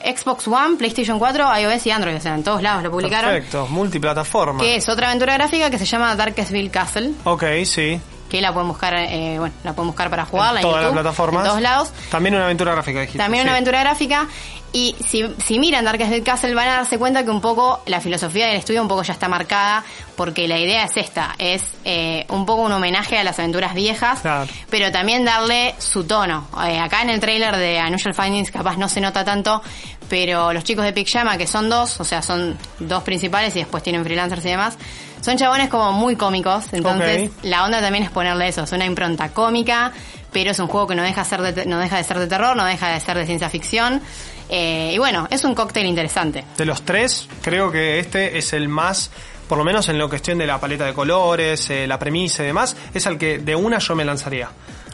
Xbox 0.05 0.49
One, 0.49 0.76
PlayStation 0.76 1.19
4, 1.19 1.59
iOS 1.61 1.87
y 1.87 1.91
Android, 1.91 2.17
o 2.17 2.21
sea, 2.21 2.35
en 2.35 2.43
todos 2.43 2.62
lados 2.62 2.83
lo 2.83 2.91
publicaron. 2.91 3.31
Perfecto. 3.31 3.67
Multiplataforma. 3.69 4.61
Que 4.61 4.76
es 4.76 4.88
otra 4.88 5.09
aventura 5.09 5.35
gráfica 5.35 5.71
que 5.71 5.79
se 5.79 5.85
llama 5.85 6.14
Darkestville 6.17 6.71
Castle, 6.71 7.12
Ok, 7.25 7.45
sí. 7.64 8.00
Que 8.33 8.41
la 8.41 8.51
pueden 8.53 8.67
buscar, 8.69 8.95
eh, 8.95 9.37
bueno, 9.39 9.55
la 9.62 9.75
pueden 9.75 9.89
buscar 9.89 10.09
para 10.09 10.25
jugarla 10.25 10.61
en 10.61 10.67
todas 10.67 10.83
las 10.85 10.93
plataformas. 10.93 11.43
en 11.45 11.49
todos 11.51 11.61
lados. 11.61 11.93
También 12.11 12.35
una 12.35 12.45
aventura 12.47 12.73
gráfica, 12.73 13.01
dijiste. 13.01 13.19
También 13.19 13.43
una 13.43 13.51
Sí. 13.53 13.57
aventura 13.57 13.81
gráfica. 13.81 14.27
Y 14.75 14.97
si, 15.07 15.23
si 15.37 15.59
miran 15.59 15.85
Darkest 15.85 16.25
Castle 16.25 16.55
van 16.55 16.67
a 16.69 16.73
darse 16.77 16.97
cuenta 16.99 17.23
que 17.25 17.31
un 17.31 17.43
poco 17.43 17.83
la 17.85 18.01
filosofía 18.01 18.47
del 18.47 18.57
estudio 18.57 18.81
un 18.81 18.89
poco 18.89 19.03
ya 19.03 19.12
está 19.12 19.29
marcada 19.29 19.85
porque 20.17 20.49
la 20.49 20.59
idea 20.59 20.85
es 20.85 20.97
esta, 20.97 21.35
es 21.37 21.62
eh, 21.85 22.25
un 22.31 22.47
poco 22.47 22.62
un 22.62 22.73
homenaje 22.73 23.19
a 23.19 23.23
las 23.25 23.39
aventuras 23.39 23.75
viejas, 23.75 24.21
Claro. 24.21 24.49
pero 24.71 24.91
también 24.91 25.27
darle 25.27 25.75
su 25.77 26.05
tono. 26.05 26.47
Eh, 26.67 26.79
acá 26.81 27.03
en 27.03 27.11
el 27.11 27.21
trailer 27.21 27.55
de 27.57 27.83
Unusual 27.87 28.15
Findings 28.15 28.51
capaz 28.51 28.79
no 28.79 28.89
se 28.89 29.03
nota 29.03 29.27
tanto, 29.27 29.61
pero 30.09 30.55
los 30.55 30.65
chicos 30.65 30.87
de 30.87 30.95
Pixama, 30.95 31.37
que 31.37 31.47
son 31.47 31.69
dos, 31.69 32.01
o 32.01 32.05
sea, 32.05 32.23
son 32.23 32.57
dos 32.79 33.03
principales 33.03 33.55
y 33.57 33.59
después 33.59 33.83
tienen 33.83 34.03
freelancers 34.03 34.43
y 34.47 34.49
demás, 34.49 34.79
son 35.23 35.37
chabones 35.37 35.71
como 35.71 35.93
muy 35.93 36.17
cómicos, 36.17 36.64
entonces 36.73 37.31
la 37.43 37.64
onda 37.64 37.81
también 37.81 38.05
es 38.05 38.11
ponerle 38.11 38.49
eso, 38.49 38.64
es 38.64 38.73
una 38.73 38.85
impronta 38.85 39.31
cómica, 39.31 39.93
pero 40.33 40.50
es 40.50 40.59
un 40.59 40.67
juego 40.67 40.88
que 40.88 40.95
no 40.95 41.02
deja, 41.02 41.25
ser 41.25 41.41
de 41.41 41.64
no 41.64 41.79
deja 41.79 41.97
de 41.97 42.05
ser 42.05 42.19
de 42.19 42.26
terror, 42.26 42.57
no 42.57 42.64
deja 42.64 42.88
de 42.88 43.00
ser 43.00 43.17
de 43.17 43.25
ciencia 43.25 43.49
ficción. 43.49 44.02
Eh, 44.49 44.93
y 44.95 44.99
bueno, 44.99 45.29
es 45.31 45.45
un 45.45 45.55
cóctel 45.55 45.87
interesante. 45.87 46.45
De 46.59 46.67
los 46.67 46.83
tres, 46.83 47.29
creo 47.41 47.71
que 47.71 47.99
este 48.00 48.37
es 48.37 48.52
el 48.52 48.69
más, 48.69 49.11
por 49.49 49.57
lo 49.57 49.64
menos 49.64 49.88
en 49.88 49.97
lo 49.97 50.09
cuestión 50.09 50.38
de 50.38 50.47
la 50.47 50.61
paleta 50.61 50.85
de 50.85 50.93
colores, 50.93 51.71
eh, 51.71 51.87
la 51.87 51.99
premisa 51.99 52.43
y 52.43 52.47
demás, 52.47 52.76
es 52.93 53.07
al 53.07 53.17
que 53.17 53.38
de 53.38 53.55
una 53.55 53.79
yo 53.79 53.95
me 53.95 54.05
lanzaría 54.05 54.50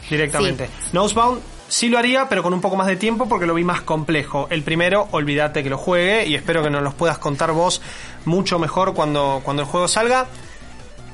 directamente. 0.09 0.69
Nosebound 0.93 1.41
sí 1.69 1.87
lo 1.87 1.97
haría, 1.97 2.27
pero 2.27 2.43
con 2.43 2.53
un 2.53 2.59
poco 2.59 2.75
más 2.75 2.87
de 2.87 2.97
tiempo 2.97 3.29
porque 3.29 3.45
lo 3.45 3.53
vi 3.53 3.63
más 3.63 3.81
complejo. 3.81 4.47
El 4.49 4.63
primero, 4.63 5.07
olvídate 5.11 5.63
que 5.63 5.69
lo 5.69 5.77
juegue 5.77 6.25
y 6.25 6.35
espero 6.35 6.61
que 6.61 6.69
nos 6.69 6.83
los 6.83 6.93
puedas 6.93 7.17
contar 7.17 7.53
vos 7.53 7.81
mucho 8.25 8.59
mejor 8.59 8.93
cuando, 8.93 9.41
cuando 9.43 9.63
el 9.63 9.69
juego 9.69 9.87
salga. 9.87 10.27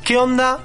¿Qué 0.03 0.17
onda 0.17 0.59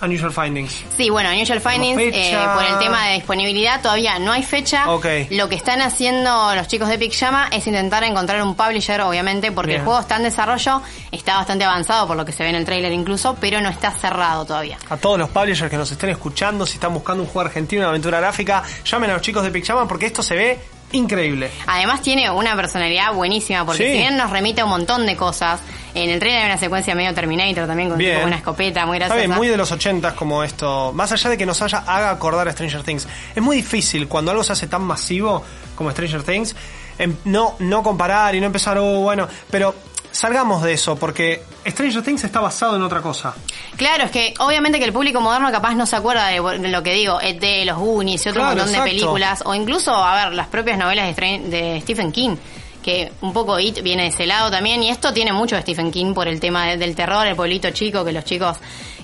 Unusual 0.00 0.32
Findings? 0.32 0.84
Sí, 0.96 1.10
bueno, 1.10 1.30
Unusual 1.30 1.60
Findings, 1.60 2.00
eh, 2.00 2.38
por 2.54 2.64
el 2.64 2.78
tema 2.78 3.06
de 3.08 3.14
disponibilidad, 3.14 3.80
todavía 3.82 4.18
no 4.18 4.32
hay 4.32 4.42
fecha. 4.42 4.90
Ok. 4.90 5.06
Lo 5.30 5.48
que 5.48 5.56
están 5.56 5.80
haciendo 5.82 6.54
los 6.54 6.68
chicos 6.68 6.88
de 6.88 6.94
Epic 6.94 7.12
Llama 7.12 7.48
es 7.50 7.66
intentar 7.66 8.04
encontrar 8.04 8.42
un 8.42 8.54
publisher, 8.54 9.00
obviamente, 9.00 9.52
porque 9.52 9.72
Bien. 9.72 9.80
el 9.80 9.84
juego 9.84 10.00
está 10.00 10.16
en 10.16 10.22
desarrollo, 10.24 10.82
está 11.10 11.36
bastante 11.36 11.64
avanzado 11.64 12.06
por 12.06 12.16
lo 12.16 12.24
que 12.24 12.32
se 12.32 12.42
ve 12.42 12.50
en 12.50 12.56
el 12.56 12.64
trailer 12.64 12.92
incluso, 12.92 13.36
pero 13.40 13.60
no 13.60 13.68
está 13.68 13.90
cerrado 13.90 14.44
todavía. 14.44 14.78
A 14.88 14.96
todos 14.96 15.18
los 15.18 15.30
publishers 15.30 15.70
que 15.70 15.76
nos 15.76 15.90
estén 15.90 16.10
escuchando, 16.10 16.66
si 16.66 16.74
están 16.74 16.94
buscando 16.94 17.22
un 17.22 17.28
juego 17.28 17.46
argentino, 17.46 17.80
una 17.82 17.90
aventura 17.90 18.20
gráfica, 18.20 18.62
llamen 18.84 19.10
a 19.10 19.14
los 19.14 19.22
chicos 19.22 19.42
de 19.42 19.50
Pixama 19.50 19.86
porque 19.88 20.06
esto 20.06 20.22
se 20.22 20.34
ve 20.34 20.58
increíble. 20.92 21.50
Además 21.66 22.02
tiene 22.02 22.30
una 22.30 22.56
personalidad 22.56 23.12
buenísima, 23.12 23.64
porque 23.66 23.84
Sí. 23.84 23.92
si 23.92 23.98
bien 23.98 24.16
nos 24.16 24.30
remite 24.30 24.60
a 24.62 24.64
un 24.64 24.70
montón 24.70 25.06
de 25.06 25.16
cosas, 25.16 25.60
en 25.94 26.10
el 26.10 26.18
trailer 26.18 26.40
hay 26.42 26.46
una 26.46 26.58
secuencia 26.58 26.94
medio 26.94 27.12
Terminator 27.14 27.66
también 27.66 27.88
con 27.90 27.98
tipo 27.98 28.20
una 28.24 28.36
escopeta 28.36 28.86
muy 28.86 28.96
Está 28.96 29.06
graciosa. 29.08 29.26
bien, 29.26 29.36
muy 29.38 29.48
de 29.48 29.56
los 29.56 29.70
80 29.72 30.14
como 30.14 30.42
esto. 30.42 30.92
Más 30.94 31.10
allá 31.12 31.30
de 31.30 31.38
que 31.38 31.46
nos 31.46 31.60
haya, 31.62 31.78
haga 31.86 32.10
acordar 32.10 32.48
a 32.48 32.52
Stranger 32.52 32.82
Things. 32.82 33.06
Es 33.34 33.42
muy 33.42 33.56
difícil 33.56 34.08
cuando 34.08 34.30
algo 34.30 34.42
se 34.44 34.52
hace 34.52 34.66
tan 34.66 34.82
masivo 34.82 35.44
como 35.74 35.90
Stranger 35.90 36.22
Things, 36.22 36.56
em, 36.98 37.14
no, 37.24 37.54
no 37.60 37.82
comparar 37.82 38.34
y 38.34 38.40
no 38.40 38.46
empezar, 38.46 38.78
oh, 38.78 39.00
bueno, 39.00 39.28
pero 39.50 39.74
salgamos 40.18 40.62
de 40.62 40.72
eso, 40.72 40.96
porque 40.96 41.42
Stranger 41.66 42.02
Things 42.02 42.24
está 42.24 42.40
basado 42.40 42.74
en 42.76 42.82
otra 42.82 43.00
cosa. 43.00 43.34
Claro, 43.76 44.04
es 44.04 44.10
que 44.10 44.34
obviamente 44.40 44.78
que 44.80 44.84
el 44.84 44.92
público 44.92 45.20
moderno 45.20 45.50
capaz 45.52 45.74
no 45.74 45.86
se 45.86 45.94
acuerda 45.94 46.26
de, 46.26 46.40
lo 46.68 46.82
que 46.82 46.92
digo, 46.94 47.18
de 47.18 47.64
los 47.64 47.78
Goonies 47.78 48.26
y 48.26 48.28
otro 48.30 48.40
Claro, 48.42 48.56
montón 48.56 48.68
exacto. 48.70 48.84
de 48.84 48.90
películas, 48.90 49.42
o 49.46 49.54
incluso, 49.54 49.94
a 49.94 50.24
ver, 50.24 50.34
las 50.34 50.48
propias 50.48 50.76
novelas 50.76 51.14
de, 51.14 51.38
de 51.48 51.80
Stephen 51.82 52.10
King, 52.10 52.36
que 52.82 53.12
un 53.20 53.32
poco 53.32 53.60
It 53.60 53.82
viene 53.82 54.02
de 54.04 54.08
ese 54.08 54.26
lado 54.26 54.50
también, 54.50 54.82
y 54.82 54.90
esto 54.90 55.12
tiene 55.12 55.32
mucho 55.32 55.54
de 55.54 55.62
Stephen 55.62 55.90
King 55.92 56.14
por 56.14 56.26
el 56.26 56.40
tema 56.40 56.66
de- 56.66 56.76
del 56.78 56.96
terror, 56.96 57.24
el 57.26 57.36
pueblito 57.36 57.70
chico, 57.70 58.04
que 58.04 58.12
los 58.12 58.24
chicos 58.24 58.56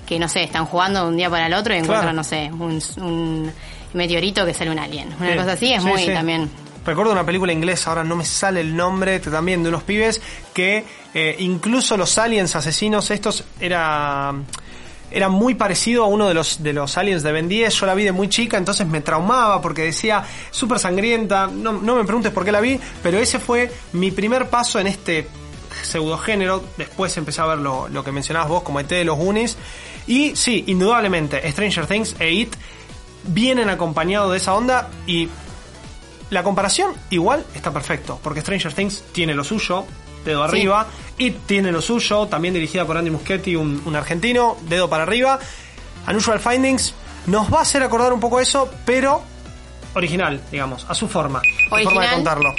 que, 0.07 0.19
no 0.19 0.29
sé, 0.29 0.43
están 0.43 0.67
jugando 0.67 1.03
de 1.03 1.09
un 1.09 1.17
día 1.17 1.31
para 1.31 1.47
el 1.47 1.55
otro 1.55 1.75
y 1.75 1.79
encuentran, 1.79 2.15
no 2.17 2.25
sé, 2.25 2.51
un, 2.53 2.83
un 2.99 3.53
meteorito 3.93 4.45
que 4.45 4.53
sale 4.53 4.71
un 4.71 4.79
alien. 4.79 5.15
Una 5.21 5.37
cosa 5.37 5.53
así 5.53 5.73
es 5.73 5.83
Sí, 5.83 5.89
muy 5.89 6.05
sí. 6.05 6.13
también... 6.13 6.51
Recuerdo 6.85 7.13
una 7.13 7.25
película 7.25 7.53
inglesa, 7.53 7.91
ahora 7.91 8.05
no 8.05 8.17
me 8.17 8.25
sale 8.25 8.61
el 8.61 8.77
nombre, 8.77 9.21
que 9.21 9.31
también 9.31 9.63
de 9.63 9.71
unos 9.71 9.83
pibes 9.85 10.21
que 10.53 10.85
eh, 11.15 11.37
incluso 11.39 11.97
los 11.97 12.19
aliens 12.19 12.55
asesinos 12.57 13.11
estos 13.11 13.45
era 13.61 14.35
era 15.11 15.29
muy 15.29 15.55
parecido 15.55 16.03
a 16.03 16.09
uno 16.09 16.27
de 16.27 16.35
los 16.35 16.63
de 16.63 16.73
los 16.73 16.99
aliens 16.99 17.23
de 17.23 17.33
Ben 17.33 17.49
10. 17.49 17.73
Yo 17.73 17.87
la 17.87 17.95
vi 17.95 18.05
de 18.05 18.13
muy 18.13 18.29
chica, 18.29 18.59
entonces 18.59 18.87
me 18.87 19.01
traumaba 19.01 19.63
porque 19.63 19.83
decía 19.83 20.25
súper 20.51 20.79
sangrienta. 20.79 21.47
No, 21.47 21.73
no 21.73 21.97
me 21.97 22.05
preguntes 22.05 22.33
por 22.33 22.45
qué 22.45 22.53
la 22.53 22.61
vi, 22.61 22.79
pero 23.03 23.19
ese 23.19 23.39
fue 23.39 23.71
mi 23.93 24.11
primer 24.11 24.49
paso 24.51 24.81
en 24.81 24.89
este 24.89 25.27
pseudogénero. 25.83 26.65
Después 26.77 27.17
empecé 27.17 27.41
a 27.43 27.47
ver 27.47 27.59
lo, 27.59 27.89
lo 27.89 28.03
que 28.03 28.11
mencionabas 28.11 28.49
vos 28.49 28.63
como 28.63 28.81
ET 28.81 28.89
de 28.89 29.05
los 29.05 29.17
Goonies. 29.17 29.57
Y 30.07 30.35
sí, 30.37 30.65
indudablemente, 30.67 31.51
Stranger 31.53 31.87
Things 31.87 32.17
e 32.19 32.33
It 32.33 32.57
vienen 33.27 33.71
acompañados 33.71 34.33
de 34.33 34.37
esa 34.37 34.55
onda 34.55 34.91
y 35.07 35.29
la 36.35 36.43
comparación 36.43 36.93
igual 37.11 37.47
está 37.55 37.73
perfecto, 37.73 38.21
porque 38.23 38.41
Stranger 38.41 38.73
Things 38.73 39.05
tiene 39.13 39.35
lo 39.35 39.45
suyo, 39.45 39.87
dedo 40.25 40.43
arriba, 40.43 40.87
y 41.17 41.31
tiene 41.31 41.73
lo 41.73 41.81
suyo, 41.81 42.27
también 42.27 42.53
dirigida 42.53 42.85
por 42.85 42.99
Andy 42.99 43.11
Muschietti, 43.11 43.57
un, 43.57 43.81
un 43.85 43.97
argentino, 43.97 44.57
dedo 44.69 44.91
para 44.91 45.05
arriba. 45.05 45.39
Unusual 46.09 46.41
Findings 46.41 46.95
nos 47.27 47.53
va 47.53 47.61
a 47.61 47.63
hacer 47.63 47.83
acordar 47.83 48.13
un 48.13 48.21
poco 48.21 48.41
eso, 48.41 48.69
pero 48.85 49.23
original, 49.95 50.41
digamos, 50.51 50.85
a 50.89 50.95
su 50.95 51.09
forma, 51.09 51.39
a 51.39 51.79
su 51.79 51.85
forma 51.85 52.03
de 52.03 52.15
contarlo. 52.15 52.53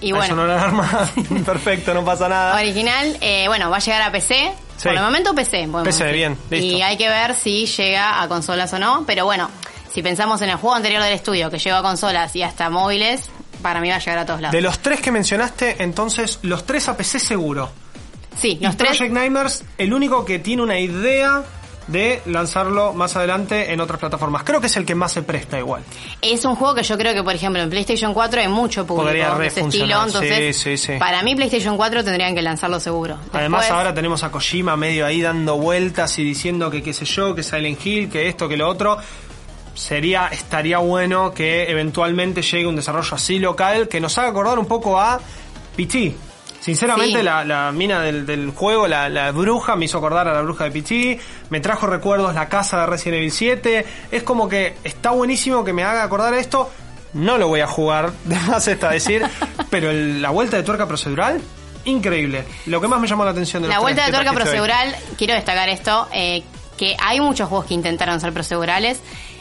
Y 0.00 0.12
bueno, 0.12 0.42
alarma, 0.42 1.10
perfecto, 1.44 1.92
no 1.92 2.04
pasa 2.04 2.28
nada. 2.28 2.54
Original, 2.54 3.18
eh, 3.20 3.48
bueno, 3.48 3.68
va 3.68 3.78
a 3.78 3.80
llegar 3.80 4.02
a 4.02 4.12
PC. 4.12 4.52
Sí. 4.76 4.84
Por 4.84 4.94
el 4.94 5.02
momento 5.02 5.34
PC. 5.34 5.68
PC, 5.82 6.04
decir. 6.04 6.12
bien, 6.12 6.38
listo. 6.50 6.66
Y 6.66 6.82
hay 6.82 6.96
que 6.96 7.08
ver 7.08 7.34
si 7.34 7.66
llega 7.66 8.22
a 8.22 8.28
consolas 8.28 8.72
o 8.72 8.78
no. 8.78 9.02
Pero 9.08 9.24
bueno, 9.24 9.50
si 9.92 10.02
pensamos 10.02 10.40
en 10.42 10.50
el 10.50 10.56
juego 10.56 10.76
anterior 10.76 11.02
del 11.02 11.12
estudio 11.12 11.50
que 11.50 11.58
llegó 11.58 11.76
a 11.76 11.82
consolas 11.82 12.34
y 12.36 12.42
hasta 12.42 12.70
móviles, 12.70 13.30
para 13.62 13.80
mí 13.80 13.88
va 13.88 13.96
a 13.96 13.98
llegar 13.98 14.18
a 14.18 14.26
todos 14.26 14.40
lados. 14.40 14.52
De 14.52 14.60
los 14.60 14.78
tres 14.80 15.00
que 15.00 15.10
mencionaste, 15.10 15.82
entonces, 15.82 16.38
los 16.42 16.64
tres 16.64 16.88
a 16.88 16.96
PC 16.96 17.18
seguro. 17.18 17.70
sí, 18.36 18.58
Y 18.60 18.64
los 18.64 18.76
tres. 18.76 18.96
Project 18.96 19.14
Nightmares, 19.14 19.64
el 19.78 19.92
único 19.92 20.24
que 20.24 20.38
tiene 20.38 20.62
una 20.62 20.78
idea 20.78 21.44
de 21.88 22.20
lanzarlo 22.26 22.92
más 22.92 23.16
adelante 23.16 23.72
en 23.72 23.80
otras 23.80 23.98
plataformas. 23.98 24.44
Creo 24.44 24.60
que 24.60 24.66
es 24.68 24.76
el 24.76 24.84
que 24.84 24.94
más 24.94 25.10
se 25.10 25.22
presta 25.22 25.58
igual. 25.58 25.82
Es 26.20 26.44
un 26.44 26.54
juego 26.54 26.74
que 26.74 26.82
yo 26.82 26.96
creo 26.96 27.14
que, 27.14 27.22
por 27.22 27.34
ejemplo, 27.34 27.62
en 27.62 27.70
PlayStation 27.70 28.14
4 28.14 28.42
hay 28.42 28.48
mucho 28.48 28.86
público 28.86 29.06
Podría 29.06 29.34
de 29.34 29.46
ese 29.46 29.60
estilo. 29.62 30.04
Entonces, 30.04 30.56
sí, 30.56 30.76
sí, 30.76 30.86
sí. 30.92 30.98
para 30.98 31.22
mí, 31.22 31.34
PlayStation 31.34 31.76
4 31.76 32.04
tendrían 32.04 32.34
que 32.34 32.42
lanzarlo 32.42 32.78
seguro. 32.78 33.18
Además 33.32 33.70
ahora 33.70 33.92
tenemos 33.94 34.22
a 34.22 34.30
Kojima 34.30 34.76
medio 34.76 35.06
ahí 35.06 35.22
dando 35.22 35.56
vueltas 35.56 36.18
y 36.18 36.24
diciendo 36.24 36.70
que 36.70 36.82
qué 36.82 36.92
sé 36.92 37.06
yo, 37.06 37.34
que 37.34 37.42
Silent 37.42 37.84
Hill, 37.84 38.10
que 38.10 38.28
esto, 38.28 38.48
que 38.48 38.56
lo 38.56 38.68
otro. 38.68 38.98
Sería, 39.78 40.26
estaría 40.26 40.78
bueno 40.78 41.32
que 41.32 41.70
eventualmente 41.70 42.42
llegue 42.42 42.66
un 42.66 42.74
desarrollo 42.74 43.14
así 43.14 43.38
local 43.38 43.86
que 43.86 44.00
nos 44.00 44.18
haga 44.18 44.28
acordar 44.30 44.58
un 44.58 44.66
poco 44.66 44.98
a 45.00 45.20
PT. 45.76 46.14
Sinceramente, 46.60 47.18
Sí. 47.18 47.22
la, 47.24 47.44
la 47.44 47.70
mina 47.70 48.00
del, 48.00 48.26
del 48.26 48.50
juego, 48.50 48.88
la, 48.88 49.08
la 49.08 49.30
bruja, 49.30 49.76
me 49.76 49.84
hizo 49.84 49.98
acordar 49.98 50.26
a 50.26 50.34
la 50.34 50.42
bruja 50.42 50.64
de 50.64 50.70
PT. 50.72 51.20
Me 51.50 51.60
trajo 51.60 51.86
recuerdos 51.86 52.34
la 52.34 52.48
casa 52.48 52.80
de 52.80 52.86
Resident 52.86 53.18
Evil 53.18 53.30
7. 53.30 53.86
Es 54.10 54.22
como 54.24 54.48
que 54.48 54.74
está 54.82 55.10
buenísimo 55.10 55.62
que 55.64 55.72
me 55.72 55.84
haga 55.84 56.02
acordar 56.02 56.34
esto. 56.34 56.68
No 57.12 57.38
lo 57.38 57.46
voy 57.46 57.60
a 57.60 57.68
jugar, 57.68 58.10
de 58.24 58.34
más 58.40 58.66
está 58.66 58.90
decir. 58.90 59.24
pero 59.70 59.90
el- 59.90 60.20
la 60.20 60.30
vuelta 60.30 60.56
de 60.56 60.64
tuerca 60.64 60.88
procedural, 60.88 61.40
increíble. 61.84 62.44
Lo 62.66 62.80
que 62.80 62.88
más 62.88 63.00
me 63.00 63.06
llamó 63.06 63.24
la 63.24 63.30
atención 63.30 63.62
de 63.62 63.68
los 63.68 63.74
La 63.76 63.80
tres 63.80 63.82
vuelta 63.84 64.06
de 64.06 64.12
tuerca 64.12 64.30
hoy. 64.30 64.36
procedural, 64.36 64.96
quiero 65.16 65.34
destacar 65.34 65.68
esto, 65.68 66.08
eh, 66.12 66.42
que 66.76 66.96
hay 67.00 67.20
muchos 67.20 67.48
juegos 67.48 67.66
que 67.66 67.74
intentaron 67.74 68.20
ser 68.20 68.32
procedurales 68.32 69.00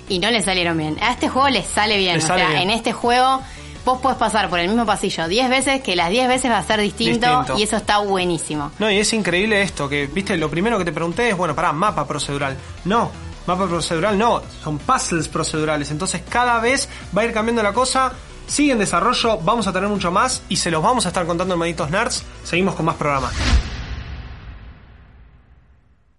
y 0.10 0.20
no 0.20 0.30
les 0.32 0.46
salieron 0.46 0.78
bien. 0.78 0.98
A 1.02 1.12
este 1.13 1.30
juego 1.30 1.50
les 1.50 1.65
sale 1.65 1.98
bien. 1.98 2.17
O 2.17 2.22
sale 2.22 2.41
sea, 2.41 2.50
bien. 2.50 2.63
en 2.63 2.70
este 2.72 2.93
juego 2.93 3.41
vos 3.86 4.00
podés 4.00 4.17
pasar 4.17 4.50
por 4.50 4.60
el 4.60 4.67
mismo 4.67 4.86
pasillo 4.86 5.28
10 5.28 5.50
veces, 5.50 5.82
que 5.82 5.96
las 5.96 6.10
10 6.10 6.28
veces 6.28 6.52
va 6.52 6.58
a 6.58 6.63
ser 6.63 6.82
distinto, 6.82 7.28
Distinto. 7.28 7.58
y 7.58 7.63
eso 7.63 7.78
está 7.78 8.00
buenísimo. 8.00 8.72
No, 8.80 8.91
y 8.91 8.98
es 9.00 9.13
increíble 9.13 9.62
esto, 9.62 9.88
que, 9.88 10.08
viste, 10.08 10.36
lo 10.38 10.50
primero 10.50 10.78
que 10.78 10.86
te 10.86 10.91
pregunté 10.91 11.30
es, 11.30 11.38
bueno, 11.38 11.56
pará, 11.56 11.72
mapa 11.72 12.06
procedural. 12.06 12.58
No, 12.84 13.10
mapa 13.46 13.65
procedural 13.65 14.17
no, 14.17 14.41
son 14.62 14.78
puzzles 14.78 15.28
procedurales. 15.30 15.89
Entonces 15.91 16.22
cada 16.28 16.60
vez 16.60 16.89
va 17.17 17.22
a 17.22 17.26
ir 17.26 17.34
cambiando 17.34 17.63
la 17.63 17.72
cosa, 17.72 18.12
sigue 18.46 18.74
en 18.74 18.80
desarrollo, 18.80 19.38
vamos 19.39 19.67
a 19.67 19.74
tener 19.74 19.88
mucho 19.89 20.12
más 20.12 20.43
y 20.50 20.58
se 20.58 20.70
los 20.70 20.84
vamos 20.84 21.06
a 21.06 21.10
estar 21.10 21.26
contando 21.26 21.54
en 21.54 21.76
Nerds. 21.91 22.24
Seguimos 22.43 22.76
con 22.76 22.86
más 22.86 22.96
programas. 22.96 23.34